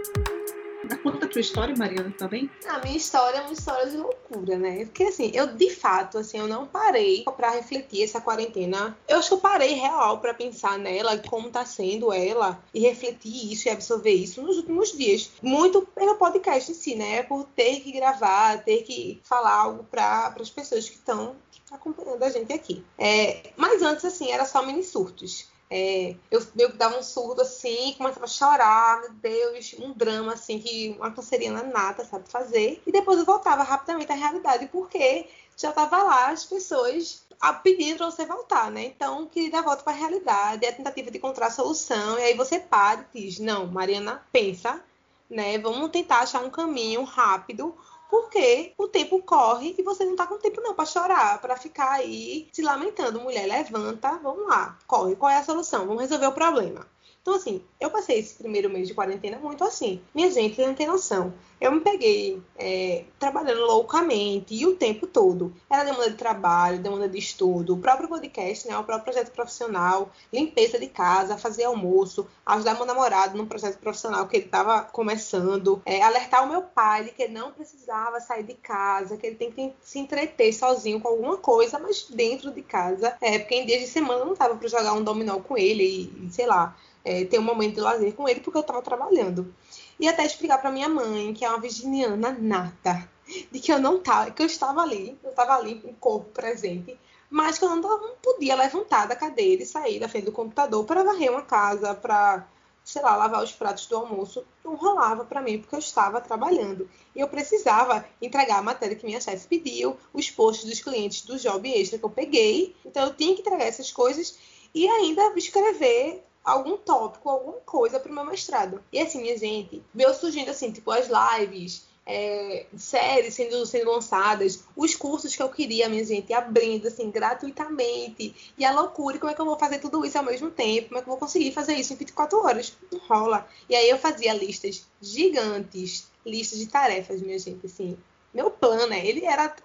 Conta 1.04 1.26
a 1.26 1.30
tua 1.30 1.42
história, 1.42 1.76
Mariana, 1.76 2.14
tá 2.18 2.28
bem? 2.28 2.50
A 2.68 2.80
minha 2.80 2.96
história 2.96 3.38
é 3.38 3.42
uma 3.42 3.54
história 3.54 3.90
de 3.90 3.98
loucura, 3.98 4.58
né? 4.58 4.86
Porque 4.86 5.04
assim, 5.04 5.32
eu 5.34 5.48
de 5.48 5.70
fato, 5.70 6.18
assim, 6.18 6.38
eu 6.38 6.48
não 6.48 6.66
parei 6.66 7.24
para 7.36 7.52
refletir 7.52 8.04
essa 8.04 8.22
quarentena. 8.22 8.98
Eu 9.08 9.20
acho 9.20 9.30
que 9.30 9.34
eu 9.34 9.40
parei 9.40 9.74
real 9.74 10.20
para 10.20 10.34
pensar 10.34 10.78
nela, 10.80 11.18
como 11.18 11.50
tá 11.50 11.66
sendo 11.66 12.14
ela, 12.14 12.62
e 12.74 12.80
refletir 12.80 13.52
isso 13.52 13.68
e 13.68 13.72
absorver 13.72 14.14
isso 14.14 14.42
nos 14.42 14.58
últimos 14.58 14.92
dias. 14.98 15.32
Muito 15.42 15.82
pelo 15.94 16.16
podcast 16.16 16.72
em 16.72 16.76
si, 16.76 16.96
né? 16.96 17.24
Por 17.24 17.46
ter 17.56 17.82
que 17.82 17.92
gravar, 17.92 18.64
ter 18.64 18.84
que 18.84 19.20
falar 19.24 19.54
algo 19.54 19.84
para 19.84 20.34
as 20.40 20.50
pessoas 20.50 20.90
que 20.90 20.96
estão 20.96 21.36
acompanhando 21.72 22.24
a 22.24 22.30
gente 22.30 22.54
aqui. 22.54 22.84
É, 22.98 23.52
mas 23.56 23.82
antes, 23.82 24.06
assim, 24.06 24.32
era 24.32 24.46
só 24.46 24.66
mini 24.66 24.84
surtos. 24.84 25.48
É, 25.72 26.16
eu 26.32 26.44
meio 26.56 26.72
que 26.72 26.78
dava 26.78 26.98
um 26.98 27.04
surdo 27.04 27.42
assim, 27.42 27.94
começava 27.96 28.26
a 28.26 28.28
chorar, 28.28 29.02
meu 29.02 29.14
Deus, 29.14 29.76
um 29.78 29.94
drama 29.94 30.34
assim 30.34 30.58
que 30.60 30.96
uma 30.98 31.12
canceriana 31.12 31.62
nada 31.62 32.04
sabe 32.06 32.28
fazer. 32.28 32.82
E 32.88 32.92
depois 32.92 33.20
eu 33.20 33.26
voltava 33.26 33.62
rapidamente 33.62 34.12
à 34.12 34.16
realidade, 34.16 34.68
porque 34.68 35.28
já 35.56 35.72
tava 35.72 36.02
lá 36.02 36.30
as 36.32 36.44
pessoas 36.44 37.24
pedindo 37.64 37.98
para 37.98 38.12
você 38.12 38.26
voltar, 38.26 38.72
né? 38.72 38.86
Então, 38.86 39.28
queria 39.28 39.52
dar 39.52 39.62
volta 39.62 39.84
para 39.84 39.94
a 39.94 39.96
realidade, 39.96 40.66
é 40.66 40.70
a 40.70 40.74
tentativa 40.74 41.12
de 41.12 41.18
encontrar 41.18 41.48
a 41.48 41.52
solução, 41.52 42.18
e 42.18 42.24
aí 42.24 42.34
você 42.34 42.60
para 42.60 43.06
e 43.14 43.22
diz: 43.22 43.40
Não, 43.40 43.68
Mariana, 43.68 44.24
pensa, 44.32 44.82
né? 45.30 45.58
Vamos 45.60 45.92
tentar 45.92 46.22
achar 46.22 46.44
um 46.44 46.50
caminho 46.50 47.04
rápido 47.04 47.78
porque 48.10 48.74
o 48.78 48.88
tempo 48.88 49.22
corre 49.22 49.76
e 49.78 49.84
você 49.84 50.04
não 50.04 50.16
tá 50.16 50.26
com 50.26 50.38
tempo 50.38 50.62
não 50.62 50.74
para 50.74 50.86
chorar, 50.86 51.40
para 51.40 51.56
ficar 51.56 51.92
aí 51.92 52.50
se 52.52 52.62
lamentando. 52.62 53.20
Mulher, 53.20 53.46
levanta, 53.46 54.18
vamos 54.18 54.48
lá, 54.48 54.78
corre, 54.88 55.16
qual 55.16 55.30
é 55.32 55.38
a 55.38 55.44
solução? 55.44 55.86
Vamos 55.86 56.02
resolver 56.02 56.28
o 56.28 56.32
problema. 56.32 56.86
Então, 57.22 57.36
assim, 57.36 57.62
eu 57.80 57.92
passei 57.92 58.20
esse 58.20 58.36
primeiro 58.36 58.70
mês 58.70 58.88
de 58.88 58.94
quarentena 58.94 59.38
muito 59.38 59.64
assim. 59.64 60.02
Minha 60.16 60.32
gente 60.32 60.62
não 60.62 60.74
tem 60.74 60.88
noção. 60.88 61.34
Eu 61.60 61.72
me 61.74 61.82
peguei 61.82 62.42
é, 62.58 63.04
trabalhando 63.20 63.66
loucamente 63.66 64.56
e 64.56 64.66
o 64.66 64.76
tempo 64.76 65.06
todo. 65.06 65.54
Era 65.70 65.84
demanda 65.84 66.10
de 66.10 66.16
trabalho, 66.16 66.80
demanda 66.80 67.10
de 67.10 67.18
estudo, 67.18 67.74
o 67.74 67.78
próprio 67.78 68.08
podcast, 68.08 68.68
né, 68.68 68.78
o 68.78 68.84
próprio 68.84 69.12
projeto 69.12 69.34
profissional, 69.34 70.10
limpeza 70.32 70.80
de 70.80 70.88
casa, 70.88 71.38
fazer 71.38 71.66
almoço, 71.66 72.26
ajudar 72.46 72.76
meu 72.76 72.86
namorado 72.86 73.38
num 73.38 73.46
projeto 73.46 73.78
profissional 73.78 74.26
que 74.28 74.38
ele 74.38 74.46
estava 74.46 74.84
começando, 74.84 75.82
é, 75.86 76.02
alertar 76.02 76.46
o 76.46 76.50
meu 76.50 76.62
pai 76.62 77.04
de 77.04 77.12
que 77.12 77.24
ele 77.24 77.34
não 77.34 77.52
precisava 77.52 78.22
sair 78.22 78.44
de 78.44 78.54
casa, 78.54 79.18
que 79.18 79.28
ele 79.28 79.36
tem 79.36 79.52
que 79.52 79.74
se 79.82 80.00
entreter 80.00 80.54
sozinho 80.54 81.02
com 81.02 81.10
alguma 81.10 81.38
coisa, 81.38 81.78
mas 81.78 82.08
dentro 82.10 82.52
de 82.52 82.62
casa. 82.62 83.18
É, 83.20 83.38
porque 83.38 83.56
em 83.56 83.66
dias 83.66 83.82
de 83.82 83.88
semana 83.88 84.24
não 84.24 84.36
tava 84.36 84.56
para 84.56 84.68
jogar 84.70 84.94
um 84.94 85.04
dominó 85.04 85.40
com 85.40 85.58
ele 85.58 85.84
e, 85.84 86.28
e 86.28 86.32
sei 86.32 86.46
lá, 86.46 86.76
é, 87.04 87.26
ter 87.26 87.40
um 87.40 87.44
momento 87.44 87.76
de 87.76 87.82
lazer 87.82 88.14
com 88.14 88.28
ele 88.28 88.40
porque 88.40 88.58
eu 88.58 88.62
estava 88.62 88.82
trabalhando. 88.82 89.54
E 90.00 90.08
até 90.08 90.26
explicar 90.26 90.60
para 90.60 90.72
minha 90.72 90.90
mãe, 90.90 91.34
que 91.34 91.44
é 91.44 91.50
uma 91.50 91.60
virginiana 91.60 92.36
nata, 92.40 93.10
de 93.52 93.60
que 93.60 93.72
eu 93.72 93.80
não 93.80 94.00
tava, 94.00 94.32
que 94.32 94.42
eu 94.42 94.48
estava 94.48 94.82
ali, 94.82 95.18
eu 95.24 95.30
estava 95.30 95.56
ali 95.56 95.82
em 95.86 95.94
corpo 95.94 96.30
presente, 96.32 96.98
mas 97.30 97.58
que 97.58 97.66
eu 97.66 97.70
não, 97.70 97.82
não 97.82 98.16
podia 98.22 98.56
levantar 98.56 99.08
da 99.08 99.16
cadeira 99.16 99.62
e 99.62 99.66
sair 99.66 100.00
da 100.00 100.10
frente 100.10 100.26
do 100.26 100.32
computador 100.32 100.86
para 100.86 101.04
varrer 101.04 101.32
uma 101.32 101.44
casa, 101.44 101.94
para 101.94 102.48
sei 102.84 103.04
lá, 103.04 103.16
lavar 103.16 103.44
os 103.44 103.52
pratos 103.52 103.86
do 103.86 103.98
almoço, 103.98 104.44
não 104.66 104.76
rolava 104.76 105.24
para 105.24 105.44
mim 105.44 105.60
porque 105.60 105.76
eu 105.76 105.80
estava 105.80 106.20
trabalhando. 106.20 106.90
E 107.16 107.20
eu 107.20 107.28
precisava 107.28 108.04
entregar 108.20 108.58
a 108.58 108.64
matéria 108.64 108.96
que 108.96 109.06
minha 109.06 109.22
chefe 109.22 109.48
pediu, 109.48 109.96
os 110.12 110.32
posts 110.32 110.68
dos 110.68 110.80
clientes 110.80 111.22
do 111.22 111.38
job 111.38 111.72
extra 111.72 112.00
que 112.00 112.06
eu 112.06 112.10
peguei. 112.10 112.76
Então 112.84 113.06
eu 113.06 113.14
tinha 113.14 113.36
que 113.36 113.42
entregar 113.42 113.66
essas 113.66 113.92
coisas 113.92 114.40
e 114.74 114.88
ainda 114.88 115.34
escrever 115.36 116.24
algum 116.44 116.78
tópico, 116.78 117.30
alguma 117.30 117.58
coisa 117.66 118.00
para 118.00 118.12
o 118.12 118.16
meu 118.16 118.26
mestrado. 118.26 118.84
E 118.92 119.00
assim, 119.00 119.22
minha 119.22 119.38
gente, 119.38 119.84
veio 119.94 120.14
surgindo 120.14 120.50
assim, 120.50 120.72
tipo, 120.72 120.92
as 120.92 121.08
lives, 121.08 121.88
é, 122.06 122.66
séries 122.76 123.36
sendo, 123.36 123.64
sendo 123.68 123.92
lançadas, 123.92 124.64
os 124.76 124.96
cursos 124.96 125.36
que 125.36 125.44
eu 125.44 125.50
queria, 125.50 125.88
minha 125.88 126.04
gente, 126.04 126.34
abrindo 126.34 126.88
assim, 126.88 127.12
gratuitamente. 127.12 128.54
E 128.58 128.66
a 128.66 128.72
loucura, 128.72 129.20
como 129.20 129.32
é 129.32 129.36
que 129.36 129.42
eu 129.42 129.46
vou 129.46 129.60
fazer 129.60 129.78
tudo 129.78 130.04
isso 130.04 130.18
ao 130.18 130.24
mesmo 130.24 130.50
tempo? 130.50 130.90
Como 130.90 131.00
é 131.00 131.04
que 131.04 131.08
eu 131.08 131.12
vou 131.12 131.20
conseguir 131.20 131.52
fazer 131.52 131.76
isso 131.76 131.94
em 131.94 131.98
24 131.98 132.40
horas? 132.40 132.74
Não 132.92 133.00
rola. 133.00 133.48
E 133.70 133.76
aí 133.76 133.88
eu 133.88 134.00
fazia 134.00 134.34
listas 134.34 134.88
gigantes, 135.00 136.08
listas 136.26 136.58
de 136.58 136.68
tarefas, 136.68 137.22
minha 137.22 137.38
gente, 137.38 137.66
assim. 137.68 137.96
Meu 138.34 138.50
plano, 138.50 138.88
né? 138.88 139.06
Ele 139.06 139.24
era. 139.24 139.56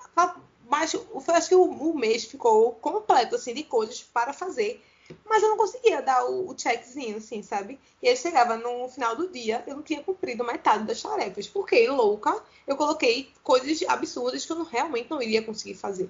Mas 0.69 0.93
eu 0.93 1.23
acho 1.29 1.49
que 1.49 1.55
o, 1.55 1.65
o 1.65 1.97
mês 1.97 2.25
ficou 2.25 2.73
completo, 2.73 3.37
assim, 3.37 3.55
de 3.55 3.63
coisas 3.63 4.03
para 4.03 4.33
fazer 4.33 4.83
mas 5.25 5.43
eu 5.43 5.51
não 5.51 5.57
conseguia 5.57 6.01
dar 6.01 6.25
o, 6.25 6.51
o 6.51 6.59
checkzinho, 6.59 7.17
assim, 7.17 7.43
sabe? 7.43 7.79
E 8.03 8.09
aí 8.09 8.17
chegava 8.17 8.57
no 8.57 8.89
final 8.89 9.15
do 9.17 9.29
dia, 9.29 9.63
eu 9.67 9.77
não 9.77 9.83
tinha 9.83 10.03
cumprido 10.03 10.45
metade 10.45 10.85
das 10.85 11.03
tarefas. 11.03 11.47
Porque, 11.47 11.89
louca, 11.89 12.43
eu 12.67 12.77
coloquei 12.77 13.31
coisas 13.43 13.83
absurdas 13.89 14.45
que 14.45 14.53
eu 14.53 14.57
não, 14.57 14.65
realmente 14.65 15.11
não 15.11 15.23
iria 15.23 15.43
conseguir 15.43 15.75
fazer. 15.75 16.09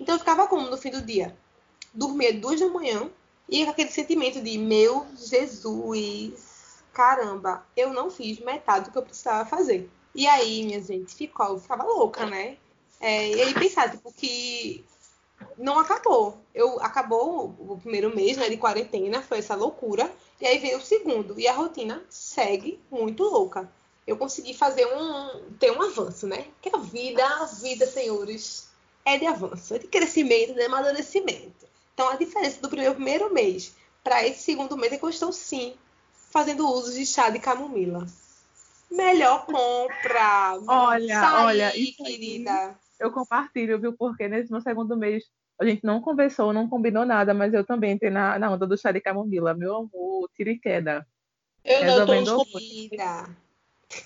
Então 0.00 0.14
eu 0.14 0.18
ficava 0.18 0.46
como 0.46 0.68
no 0.68 0.76
fim 0.76 0.90
do 0.90 1.02
dia? 1.02 1.36
Dormia 1.92 2.32
duas 2.32 2.60
da 2.60 2.68
manhã 2.68 3.10
e 3.48 3.64
com 3.64 3.70
aquele 3.70 3.90
sentimento 3.90 4.42
de, 4.42 4.58
meu 4.58 5.06
Jesus, 5.16 6.82
caramba, 6.92 7.64
eu 7.76 7.92
não 7.92 8.10
fiz 8.10 8.40
metade 8.40 8.86
do 8.86 8.92
que 8.92 8.98
eu 8.98 9.02
precisava 9.02 9.48
fazer. 9.48 9.88
E 10.14 10.26
aí, 10.26 10.64
minha 10.64 10.80
gente, 10.82 11.14
ficou, 11.14 11.46
eu 11.46 11.58
ficava 11.58 11.84
louca, 11.84 12.26
né? 12.26 12.56
É, 13.00 13.30
e 13.30 13.42
aí 13.42 13.54
pensar, 13.54 13.90
tipo, 13.90 14.10
que 14.12 14.84
não 15.58 15.78
acabou. 15.78 16.38
Eu 16.54 16.80
acabou 16.80 17.54
o 17.58 17.78
primeiro 17.78 18.14
mês 18.14 18.36
né, 18.36 18.48
de 18.48 18.56
quarentena, 18.56 19.22
foi 19.22 19.38
essa 19.38 19.54
loucura. 19.54 20.10
E 20.40 20.46
aí 20.46 20.58
veio 20.58 20.78
o 20.78 20.82
segundo. 20.82 21.38
E 21.38 21.48
a 21.48 21.52
rotina 21.52 22.02
segue 22.08 22.80
muito 22.90 23.22
louca. 23.22 23.70
Eu 24.06 24.16
consegui 24.16 24.54
fazer 24.54 24.86
um. 24.86 25.50
ter 25.58 25.72
um 25.72 25.82
avanço, 25.82 26.26
né? 26.26 26.46
Que 26.60 26.70
a 26.74 26.78
vida, 26.78 27.24
a 27.24 27.44
vida, 27.44 27.86
senhores, 27.86 28.68
é 29.04 29.18
de 29.18 29.26
avanço, 29.26 29.74
é 29.74 29.78
de 29.78 29.88
crescimento, 29.88 30.54
de 30.54 30.62
amadurecimento. 30.62 31.66
Então 31.92 32.08
a 32.08 32.16
diferença 32.16 32.60
do 32.60 32.68
primeiro, 32.68 32.94
primeiro 32.94 33.32
mês 33.32 33.74
para 34.04 34.24
esse 34.24 34.42
segundo 34.42 34.76
mês 34.76 34.92
é 34.92 34.98
que 34.98 35.04
eu 35.04 35.08
estou 35.08 35.32
sim 35.32 35.74
fazendo 36.30 36.68
uso 36.68 36.92
de 36.92 37.04
chá 37.04 37.30
de 37.30 37.40
camomila. 37.40 38.06
Melhor 38.90 39.46
compra. 39.46 40.60
Olha, 40.68 41.20
Saí, 41.20 41.44
olha, 41.44 41.72
querida. 41.72 42.78
Eu 42.98 43.10
compartilho, 43.10 43.80
viu? 43.80 43.92
Porque 43.92 44.28
nesse 44.28 44.50
meu 44.50 44.60
segundo 44.60 44.96
mês 44.96 45.24
a 45.58 45.64
gente 45.64 45.84
não 45.84 46.00
conversou, 46.00 46.52
não 46.52 46.68
combinou 46.68 47.04
nada, 47.04 47.32
mas 47.32 47.54
eu 47.54 47.64
também 47.64 47.92
entrei 47.92 48.10
na, 48.10 48.38
na 48.38 48.50
onda 48.50 48.66
do 48.66 48.76
chá 48.76 48.92
de 48.92 49.00
camomila. 49.00 49.54
Meu 49.54 49.76
amor, 49.76 50.28
tira 50.34 50.50
e 50.50 50.58
queda. 50.58 51.06
Eu 51.64 52.06
não 52.06 52.24
tô 52.24 52.44
comida. 52.46 53.28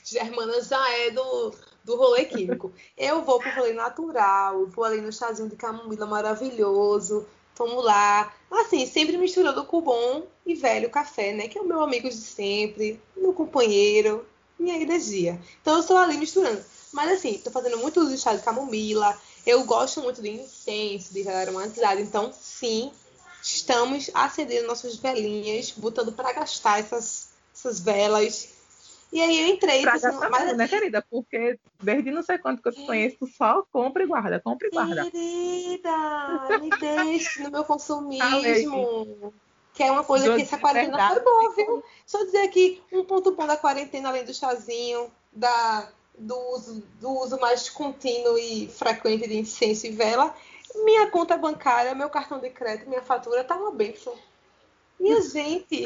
Germana 0.05 0.63
já 0.63 0.93
é 0.99 1.11
do, 1.11 1.55
do 1.85 1.97
rolê 1.97 2.25
químico. 2.25 2.73
Eu 2.97 3.23
vou 3.23 3.39
pro 3.39 3.55
rolê 3.55 3.73
natural, 3.73 4.67
vou 4.67 4.85
ali 4.85 5.01
no 5.01 5.13
chazinho 5.13 5.49
de 5.49 5.57
camomila 5.57 6.07
maravilhoso. 6.07 7.27
Vamos 7.57 7.85
lá. 7.85 8.33
Assim, 8.51 8.87
sempre 8.87 9.19
misturando 9.19 9.65
com 9.65 9.83
bom 9.83 10.27
e 10.47 10.55
velho 10.55 10.89
café, 10.91 11.33
né? 11.33 11.49
Que 11.49 11.59
é 11.59 11.61
o 11.61 11.67
meu 11.67 11.83
amigo 11.83 12.09
de 12.09 12.15
sempre, 12.15 13.01
meu 13.17 13.33
companheiro, 13.33 14.27
minha 14.59 14.81
energia. 14.81 15.39
Então 15.61 15.75
eu 15.75 15.81
estou 15.81 15.97
ali 15.97 16.17
misturando. 16.17 16.63
Mas 16.93 17.13
assim, 17.13 17.39
tô 17.39 17.51
fazendo 17.51 17.79
muito 17.79 18.01
uso 18.01 18.11
de 18.11 18.19
chá 18.19 18.35
de 18.35 18.43
camomila. 18.43 19.17
Eu 19.47 19.65
gosto 19.65 20.03
muito 20.03 20.21
de 20.21 20.31
incenso, 20.31 21.13
de 21.15 21.27
aromatizado. 21.29 22.01
Então, 22.01 22.33
sim, 22.33 22.93
estamos 23.43 24.11
acendendo 24.13 24.67
nossas 24.67 24.97
velinhas, 24.97 25.71
botando 25.71 26.13
para 26.13 26.33
gastar 26.33 26.81
essas, 26.81 27.31
essas 27.55 27.81
velas. 27.81 28.49
E 29.13 29.21
aí 29.21 29.41
eu 29.41 29.55
entrei. 29.55 29.83
Pra 29.83 29.93
pensando, 29.93 30.21
gastar 30.21 30.31
mas, 30.31 30.57
né, 30.57 30.65
assim, 30.65 30.75
querida? 30.75 31.05
Porque 31.09 31.59
desde 31.83 32.11
não 32.11 32.23
sei 32.23 32.39
quanto 32.39 32.63
que 32.63 32.69
eu 32.69 32.73
te 32.73 32.87
conheço, 32.87 33.17
tu 33.21 33.27
só 33.27 33.65
compra 33.73 34.03
e 34.03 34.07
guarda, 34.07 34.41
compra 34.41 34.67
e 34.67 34.71
guarda. 34.71 35.11
Querida, 35.11 36.59
me 36.61 36.71
deixe 36.79 37.43
no 37.43 37.51
meu 37.51 37.65
consumismo. 37.65 39.33
Que 39.73 39.85
é 39.85 39.91
uma 39.91 40.05
coisa 40.05 40.35
que 40.35 40.43
essa 40.43 40.59
quarentena 40.59 41.09
foi 41.09 41.21
boa, 41.21 41.55
viu? 41.55 41.85
Só 42.05 42.23
dizer 42.25 42.43
aqui 42.43 42.83
um 42.93 43.05
ponto 43.05 43.33
bom 43.33 43.47
da 43.47 43.57
quarentena, 43.57 44.09
além 44.09 44.25
do 44.25 44.35
chazinho, 44.35 45.11
da 45.33 45.89
do 46.21 46.39
uso, 46.55 46.83
do 47.01 47.11
uso 47.11 47.41
mais 47.41 47.69
contínuo 47.69 48.39
e 48.39 48.69
frequente 48.69 49.27
de 49.27 49.39
incenso 49.39 49.87
e 49.87 49.91
vela, 49.91 50.35
minha 50.85 51.11
conta 51.11 51.37
bancária, 51.37 51.95
meu 51.95 52.11
cartão 52.11 52.39
de 52.39 52.51
crédito, 52.51 52.89
minha 52.89 53.03
fatura 53.03 53.43
tá 53.43 53.57
uma 53.57 53.73
bênção. 53.73 54.15
Minha 54.99 55.21
gente, 55.23 55.85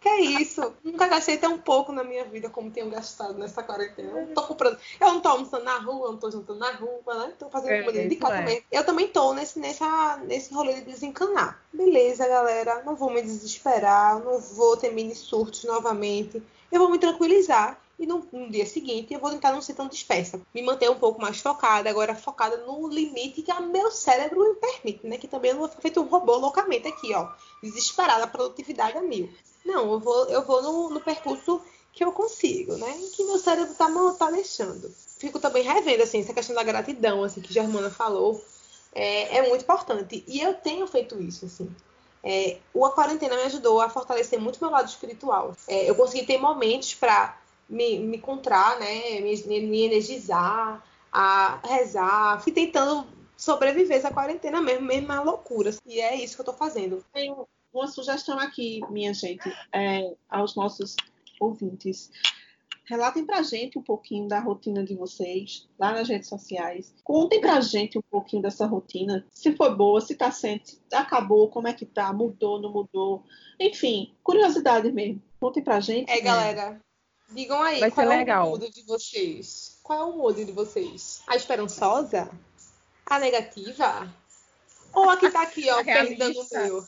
que 0.00 0.08
é 0.08 0.20
isso? 0.20 0.74
Nunca 0.82 1.06
gastei 1.06 1.38
tão 1.38 1.56
pouco 1.56 1.92
na 1.92 2.02
minha 2.02 2.24
vida 2.24 2.50
como 2.50 2.72
tenho 2.72 2.90
gastado 2.90 3.34
nessa 3.34 3.62
quarentena. 3.62 4.20
Eu 4.20 4.34
tô 4.34 4.42
comprando, 4.42 4.76
eu 5.00 5.06
não 5.12 5.20
tô 5.20 5.28
almoçando 5.28 5.64
na 5.64 5.78
rua, 5.78 6.08
eu 6.08 6.12
não 6.12 6.18
tô 6.18 6.28
jantando 6.28 6.58
na 6.58 6.72
rua, 6.72 7.00
né? 7.06 7.32
Tô 7.38 7.48
fazendo 7.48 7.72
é, 7.72 7.82
comida 7.84 8.08
de 8.08 8.16
casa 8.16 8.34
é. 8.34 8.38
também. 8.40 8.64
Eu 8.72 8.84
também 8.84 9.06
tô 9.06 9.32
nesse, 9.32 9.60
nessa, 9.60 10.16
nesse 10.24 10.52
rolê 10.52 10.74
de 10.74 10.80
desencanar. 10.82 11.62
Beleza, 11.72 12.26
galera, 12.26 12.82
não 12.84 12.96
vou 12.96 13.10
me 13.10 13.22
desesperar, 13.22 14.18
não 14.18 14.40
vou 14.40 14.76
ter 14.76 14.92
mini 14.92 15.14
surtos 15.14 15.62
novamente. 15.62 16.42
Eu 16.70 16.80
vou 16.80 16.90
me 16.90 16.98
tranquilizar 16.98 17.80
e 17.98 18.06
no, 18.06 18.26
no, 18.32 18.50
dia 18.50 18.66
seguinte 18.66 19.12
eu 19.12 19.20
vou 19.20 19.30
tentar 19.30 19.52
não 19.52 19.62
ser 19.62 19.74
tão 19.74 19.88
dispersa. 19.88 20.40
Me 20.54 20.62
manter 20.62 20.90
um 20.90 20.98
pouco 20.98 21.20
mais 21.20 21.40
focada, 21.40 21.88
agora 21.88 22.14
focada 22.14 22.56
no 22.58 22.88
limite 22.88 23.42
que 23.42 23.52
o 23.52 23.62
meu 23.68 23.90
cérebro 23.90 24.40
me 24.40 24.54
permite, 24.56 25.06
né? 25.06 25.18
Que 25.18 25.28
também 25.28 25.50
eu 25.50 25.54
não 25.54 25.60
vou 25.60 25.68
ficar 25.68 25.82
feito 25.82 26.00
um 26.00 26.06
robô 26.06 26.36
loucamente 26.36 26.88
aqui, 26.88 27.14
ó. 27.14 27.28
Desesperada, 27.62 28.26
produtividade 28.26 28.98
a 28.98 29.02
mil. 29.02 29.32
Não, 29.64 29.92
eu 29.92 30.00
vou, 30.00 30.24
eu 30.26 30.44
vou 30.44 30.62
no, 30.62 30.90
no 30.90 31.00
percurso 31.00 31.60
que 31.92 32.02
eu 32.02 32.10
consigo, 32.12 32.76
né? 32.76 32.98
Que 33.14 33.24
meu 33.24 33.38
cérebro 33.38 33.74
tá, 33.74 33.88
tá 34.18 34.30
deixando. 34.30 34.92
Fico 35.18 35.38
também 35.38 35.62
revendo, 35.62 36.02
assim, 36.02 36.20
essa 36.20 36.32
questão 36.32 36.56
da 36.56 36.62
gratidão, 36.62 37.22
assim, 37.22 37.40
que 37.40 37.52
Germana 37.52 37.90
falou. 37.90 38.42
É, 38.94 39.38
é 39.38 39.48
muito 39.48 39.62
importante. 39.62 40.24
E 40.26 40.40
eu 40.40 40.54
tenho 40.54 40.86
feito 40.86 41.20
isso, 41.22 41.46
assim. 41.46 41.70
É, 42.24 42.58
a 42.74 42.90
quarentena 42.90 43.36
me 43.36 43.42
ajudou 43.42 43.80
a 43.80 43.88
fortalecer 43.88 44.40
muito 44.40 44.60
meu 44.60 44.70
lado 44.70 44.88
espiritual. 44.88 45.56
É, 45.66 45.88
eu 45.88 45.94
consegui 45.94 46.24
ter 46.24 46.38
momentos 46.38 46.94
para 46.94 47.36
me, 47.68 47.98
me 47.98 48.16
encontrar, 48.16 48.78
né? 48.78 49.20
Me, 49.20 49.60
me 49.66 49.82
energizar, 49.82 50.82
a 51.12 51.60
rezar. 51.64 52.40
Fui 52.42 52.52
tentando 52.52 53.06
sobreviver 53.36 53.96
essa 53.96 54.12
quarentena 54.12 54.60
mesmo, 54.60 54.86
mesmo 54.86 55.08
na 55.08 55.22
loucura. 55.22 55.70
E 55.86 56.00
é 56.00 56.14
isso 56.16 56.34
que 56.34 56.40
eu 56.40 56.46
tô 56.46 56.52
fazendo. 56.52 57.04
Tenho 57.12 57.46
uma 57.72 57.86
sugestão 57.86 58.38
aqui, 58.38 58.80
minha 58.90 59.12
gente, 59.14 59.52
é, 59.72 60.14
aos 60.28 60.54
nossos 60.54 60.94
ouvintes. 61.40 62.10
Relatem 62.84 63.24
pra 63.24 63.42
gente 63.42 63.78
um 63.78 63.82
pouquinho 63.82 64.28
da 64.28 64.40
rotina 64.40 64.84
de 64.84 64.94
vocês 64.94 65.68
lá 65.78 65.92
nas 65.92 66.08
redes 66.08 66.28
sociais. 66.28 66.92
Contem 67.04 67.40
pra 67.40 67.60
gente 67.60 67.96
um 67.98 68.02
pouquinho 68.02 68.42
dessa 68.42 68.66
rotina. 68.66 69.24
Se 69.30 69.54
foi 69.56 69.74
boa, 69.74 70.00
se 70.00 70.14
tá 70.14 70.30
sendo, 70.30 70.62
se 70.66 70.78
acabou, 70.92 71.48
como 71.48 71.68
é 71.68 71.72
que 71.72 71.86
tá, 71.86 72.12
mudou, 72.12 72.60
não 72.60 72.72
mudou. 72.72 73.22
Enfim, 73.58 74.12
curiosidade 74.22 74.90
mesmo. 74.92 75.22
Contem 75.40 75.62
pra 75.62 75.80
gente. 75.80 76.10
É, 76.10 76.16
né? 76.16 76.20
galera. 76.20 76.80
Digam 77.32 77.62
aí, 77.62 77.80
Vai 77.80 77.90
qual 77.90 78.10
é 78.12 78.16
legal. 78.18 78.46
o 78.46 78.50
modo 78.50 78.70
de 78.70 78.82
vocês? 78.82 79.78
Qual 79.82 79.98
é 80.00 80.04
o 80.04 80.16
modo 80.16 80.44
de 80.44 80.52
vocês? 80.52 81.22
A 81.26 81.36
esperançosa? 81.36 82.30
A 83.06 83.18
negativa? 83.18 84.12
Ou 84.92 85.08
a 85.08 85.16
que 85.16 85.30
tá 85.30 85.42
aqui, 85.42 85.70
ó, 85.70 85.82
perdendo 85.82 86.40
o 86.40 86.48
meu? 86.52 86.84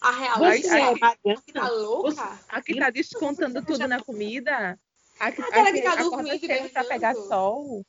A 0.00 0.10
real 0.10 0.38
você 0.38 0.66
é, 0.66 0.92
aqui 0.92 1.52
tá 1.52 1.68
louca? 1.68 2.40
Aqui 2.48 2.76
tá 2.76 2.90
descontando 2.90 3.62
tudo 3.64 3.86
na 3.86 4.02
comida? 4.02 4.78
Aqui, 5.20 5.40
Aquela 5.42 5.68
aqui, 5.68 5.80
que 5.80 5.84
tá 5.84 5.96
dormindo 5.96 6.70
pra 6.72 6.84
pegar 6.84 7.14
sol? 7.14 7.84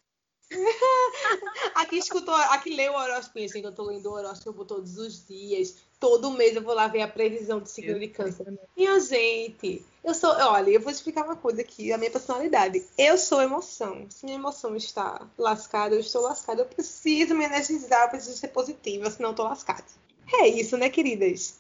aqui 1.76 1.98
escutou, 1.98 2.34
aqui 2.34 2.76
leu 2.76 2.94
o 2.94 2.96
horóscopo, 2.96 3.40
assim, 3.40 3.62
que 3.62 3.68
eu 3.68 3.74
tô 3.74 3.84
lendo 3.84 4.08
o 4.08 4.14
horóscopo 4.14 4.66
todos 4.66 4.98
os 4.98 5.26
dias. 5.26 5.78
Todo 6.00 6.32
mês 6.32 6.56
eu 6.56 6.62
vou 6.62 6.74
lá 6.74 6.88
ver 6.88 7.02
a 7.02 7.08
previsão 7.08 7.60
do 7.60 7.66
signo 7.66 8.00
de 8.00 8.10
câncer. 8.10 8.46
Minha 8.76 9.00
gente, 9.00 9.86
eu 10.04 10.14
sou. 10.14 10.32
Olha, 10.32 10.70
eu 10.70 10.82
vou 10.82 10.92
explicar 10.92 11.24
uma 11.24 11.36
coisa 11.36 11.62
aqui, 11.62 11.94
a 11.94 11.98
minha 11.98 12.12
personalidade. 12.12 12.86
Eu 12.98 13.18
sou 13.18 13.42
emoção. 13.42 14.06
Se 14.10 14.26
minha 14.26 14.38
emoção 14.38 14.76
está 14.76 15.26
lascada, 15.38 15.96
eu 15.96 16.02
estou 16.02 16.22
lascada. 16.22 16.62
Eu 16.62 16.66
preciso 16.66 17.34
me 17.34 17.46
energizar, 17.46 18.04
eu 18.04 18.10
preciso 18.10 18.38
ser 18.38 18.50
positiva, 18.50 19.10
senão 19.10 19.30
eu 19.30 19.36
tô 19.36 19.44
lascada. 19.44 19.86
É 20.34 20.48
isso, 20.48 20.78
né, 20.78 20.90
queridas? 20.90 21.60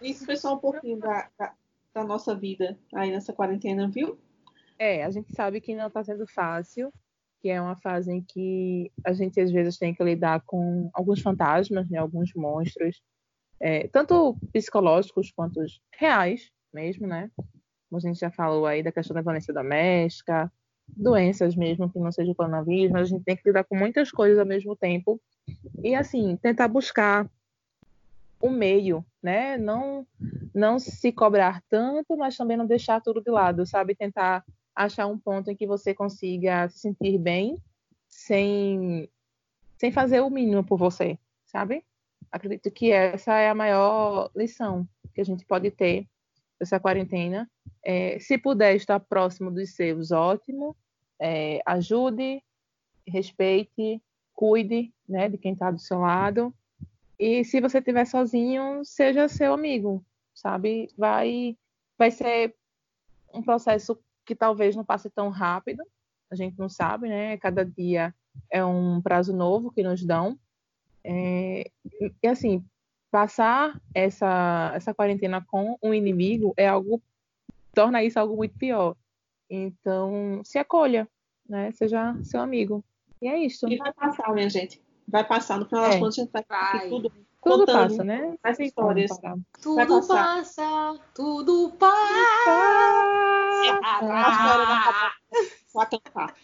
Isso 0.00 0.24
foi 0.24 0.36
só 0.36 0.54
um 0.54 0.58
pouquinho 0.58 0.98
da, 0.98 1.28
da, 1.38 1.52
da 1.92 2.04
nossa 2.04 2.34
vida 2.34 2.78
aí 2.94 3.10
nessa 3.10 3.32
quarentena, 3.32 3.88
viu? 3.88 4.18
É, 4.78 5.04
a 5.04 5.10
gente 5.10 5.34
sabe 5.34 5.60
que 5.60 5.74
não 5.74 5.88
está 5.88 6.02
sendo 6.02 6.26
fácil, 6.26 6.92
que 7.40 7.48
é 7.48 7.60
uma 7.60 7.76
fase 7.76 8.12
em 8.12 8.22
que 8.22 8.92
a 9.04 9.12
gente 9.12 9.40
às 9.40 9.50
vezes 9.50 9.78
tem 9.78 9.94
que 9.94 10.04
lidar 10.04 10.42
com 10.44 10.90
alguns 10.92 11.20
fantasmas, 11.20 11.88
né, 11.88 11.98
alguns 11.98 12.32
monstros, 12.34 13.02
é, 13.58 13.88
tanto 13.88 14.36
psicológicos 14.52 15.30
quanto 15.32 15.60
reais 15.98 16.50
mesmo, 16.72 17.06
né? 17.06 17.30
Como 17.36 17.98
a 17.98 18.00
gente 18.00 18.18
já 18.18 18.30
falou 18.30 18.66
aí 18.66 18.82
da 18.82 18.92
questão 18.92 19.14
da 19.14 19.22
violência 19.22 19.52
doméstica, 19.52 20.50
doenças 20.96 21.54
mesmo 21.56 21.90
que 21.90 21.98
não 21.98 22.12
seja 22.12 22.30
o 22.30 22.34
coronavírus, 22.34 22.92
mas 22.92 23.02
a 23.02 23.10
gente 23.10 23.24
tem 23.24 23.36
que 23.36 23.42
lidar 23.46 23.64
com 23.64 23.76
muitas 23.76 24.10
coisas 24.10 24.38
ao 24.38 24.46
mesmo 24.46 24.76
tempo 24.76 25.20
e 25.82 25.94
assim 25.94 26.36
tentar 26.36 26.68
buscar 26.68 27.28
o 28.40 28.48
meio, 28.48 29.04
né? 29.22 29.58
Não 29.58 30.06
não 30.54 30.78
se 30.78 31.12
cobrar 31.12 31.62
tanto, 31.68 32.16
mas 32.16 32.36
também 32.36 32.56
não 32.56 32.66
deixar 32.66 33.00
tudo 33.00 33.22
de 33.22 33.30
lado, 33.30 33.66
sabe? 33.66 33.94
Tentar 33.94 34.44
achar 34.84 35.06
um 35.06 35.18
ponto 35.18 35.50
em 35.50 35.56
que 35.56 35.66
você 35.66 35.94
consiga 35.94 36.68
se 36.68 36.78
sentir 36.78 37.18
bem 37.18 37.62
sem 38.08 39.08
sem 39.78 39.90
fazer 39.90 40.20
o 40.20 40.30
mínimo 40.30 40.62
por 40.64 40.78
você, 40.78 41.18
sabe? 41.46 41.84
Acredito 42.30 42.70
que 42.70 42.90
essa 42.90 43.38
é 43.38 43.48
a 43.48 43.54
maior 43.54 44.30
lição 44.36 44.86
que 45.14 45.20
a 45.20 45.24
gente 45.24 45.44
pode 45.46 45.70
ter 45.70 46.06
dessa 46.58 46.78
quarentena. 46.78 47.50
É, 47.82 48.18
se 48.18 48.36
puder 48.36 48.76
estar 48.76 49.00
próximo 49.00 49.50
dos 49.50 49.74
seus, 49.74 50.10
ótimo. 50.10 50.76
É, 51.18 51.60
ajude, 51.64 52.42
respeite, 53.06 54.02
cuide 54.34 54.92
né, 55.08 55.28
de 55.28 55.38
quem 55.38 55.54
está 55.54 55.70
do 55.70 55.78
seu 55.78 56.00
lado. 56.00 56.54
E 57.18 57.42
se 57.44 57.60
você 57.60 57.78
estiver 57.78 58.06
sozinho, 58.06 58.84
seja 58.84 59.28
seu 59.28 59.54
amigo, 59.54 60.04
sabe? 60.34 60.90
Vai, 60.96 61.56
vai 61.98 62.10
ser 62.10 62.54
um 63.32 63.42
processo 63.42 63.98
que 64.30 64.36
talvez 64.36 64.76
não 64.76 64.84
passe 64.84 65.10
tão 65.10 65.28
rápido, 65.28 65.82
a 66.30 66.36
gente 66.36 66.56
não 66.56 66.68
sabe, 66.68 67.08
né? 67.08 67.36
Cada 67.38 67.64
dia 67.64 68.14
é 68.48 68.64
um 68.64 69.02
prazo 69.02 69.34
novo 69.34 69.72
que 69.72 69.82
nos 69.82 70.04
dão. 70.04 70.38
É, 71.02 71.68
e 72.22 72.28
assim, 72.28 72.64
passar 73.10 73.80
essa, 73.92 74.70
essa 74.72 74.94
quarentena 74.94 75.44
com 75.44 75.76
um 75.82 75.92
inimigo 75.92 76.54
é 76.56 76.68
algo, 76.68 77.02
torna 77.74 78.04
isso 78.04 78.20
algo 78.20 78.36
muito 78.36 78.56
pior. 78.56 78.94
Então, 79.50 80.40
se 80.44 80.60
acolha, 80.60 81.08
né? 81.48 81.72
Seja 81.72 82.16
seu 82.22 82.40
amigo. 82.40 82.84
E 83.20 83.26
é 83.26 83.36
isso. 83.36 83.68
E 83.68 83.78
vai 83.78 83.92
passar, 83.92 84.32
minha 84.32 84.48
gente 84.48 84.80
vai 85.08 85.26
passar. 85.26 85.58
No 85.58 85.66
final 85.66 85.86
das 85.86 85.96
é. 85.96 85.98
contas, 85.98 86.18
a 86.18 86.22
gente 86.22 86.30
vai, 86.30 86.44
vai. 86.48 86.88
tudo. 86.88 87.12
Tudo 87.42 87.64
passa, 87.66 88.04
né? 88.04 88.36
As 88.42 88.58
histórias. 88.60 89.10
Tudo 89.62 90.06
passa, 90.06 90.98
tudo 91.14 91.72
passa. 91.78 92.00
Ah, 93.82 95.12
vai 95.74 95.86
cantar. 95.86 96.34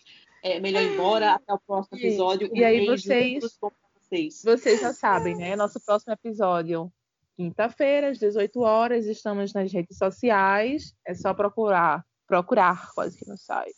É 0.43 0.59
melhor 0.59 0.83
ir 0.83 0.95
embora. 0.95 1.35
Até 1.35 1.53
o 1.53 1.59
próximo 1.59 1.99
episódio. 1.99 2.51
E, 2.53 2.63
um 2.63 2.67
aí 2.67 2.87
vocês, 2.87 3.59
vocês, 4.01 4.43
vocês 4.43 4.81
já 4.81 4.93
sabem, 4.93 5.37
né? 5.37 5.55
Nosso 5.55 5.79
próximo 5.85 6.13
episódio, 6.13 6.91
quinta-feira, 7.37 8.11
às 8.11 8.19
18 8.19 8.61
horas. 8.61 9.07
Estamos 9.07 9.53
nas 9.53 9.73
redes 9.73 9.99
sociais. 9.99 10.95
É 11.05 11.15
só 11.15 11.35
procurar. 11.35 12.05
Procurar, 12.27 12.91
quase 12.95 13.19
que 13.19 13.29
não 13.29 13.37
sai. 13.37 13.71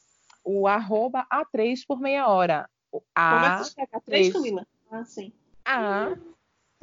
O 0.44 0.68
arroba 0.68 1.26
A3 1.32 1.80
por 1.86 2.00
meia 2.00 2.28
hora. 2.28 2.68
O 2.92 3.02
A3, 3.16 3.74
A3 3.92 4.32
Camila? 4.32 4.66
Ah, 4.90 5.04
sim. 5.04 5.32
Ah, 5.64 6.14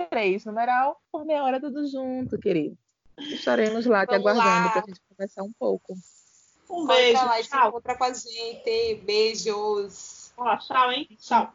três, 0.10 0.45
numeral, 0.45 0.99
por 1.12 1.25
meia 1.25 1.43
hora 1.43 1.60
tudo 1.60 1.88
junto, 1.88 2.38
querido. 2.38 2.77
Estaremos 3.17 3.86
lá 3.86 4.05
te 4.05 4.13
aguardando 4.13 4.71
para 4.71 4.81
a 4.81 4.86
gente 4.86 5.01
conversar 5.10 5.43
um 5.43 5.53
pouco. 5.58 5.93
Um 6.69 6.86
beijo. 6.86 7.23
Lá, 7.23 7.41
tchau. 7.41 7.69
Encontra 7.69 7.97
com 7.97 8.03
a 8.03 8.13
gente. 8.13 8.95
Beijos. 9.03 10.34
Ó, 10.38 10.58
tchau, 10.58 10.91
hein? 10.91 11.08
Tchau. 11.19 11.53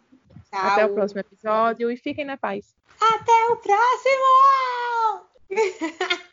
tchau. 0.51 0.61
Até 0.61 0.87
o 0.87 0.95
próximo 0.95 1.21
episódio 1.21 1.91
e 1.91 1.97
fiquem 1.97 2.25
na 2.25 2.37
paz. 2.37 2.75
Até 3.01 3.47
o 3.51 3.57
próximo! 3.57 5.27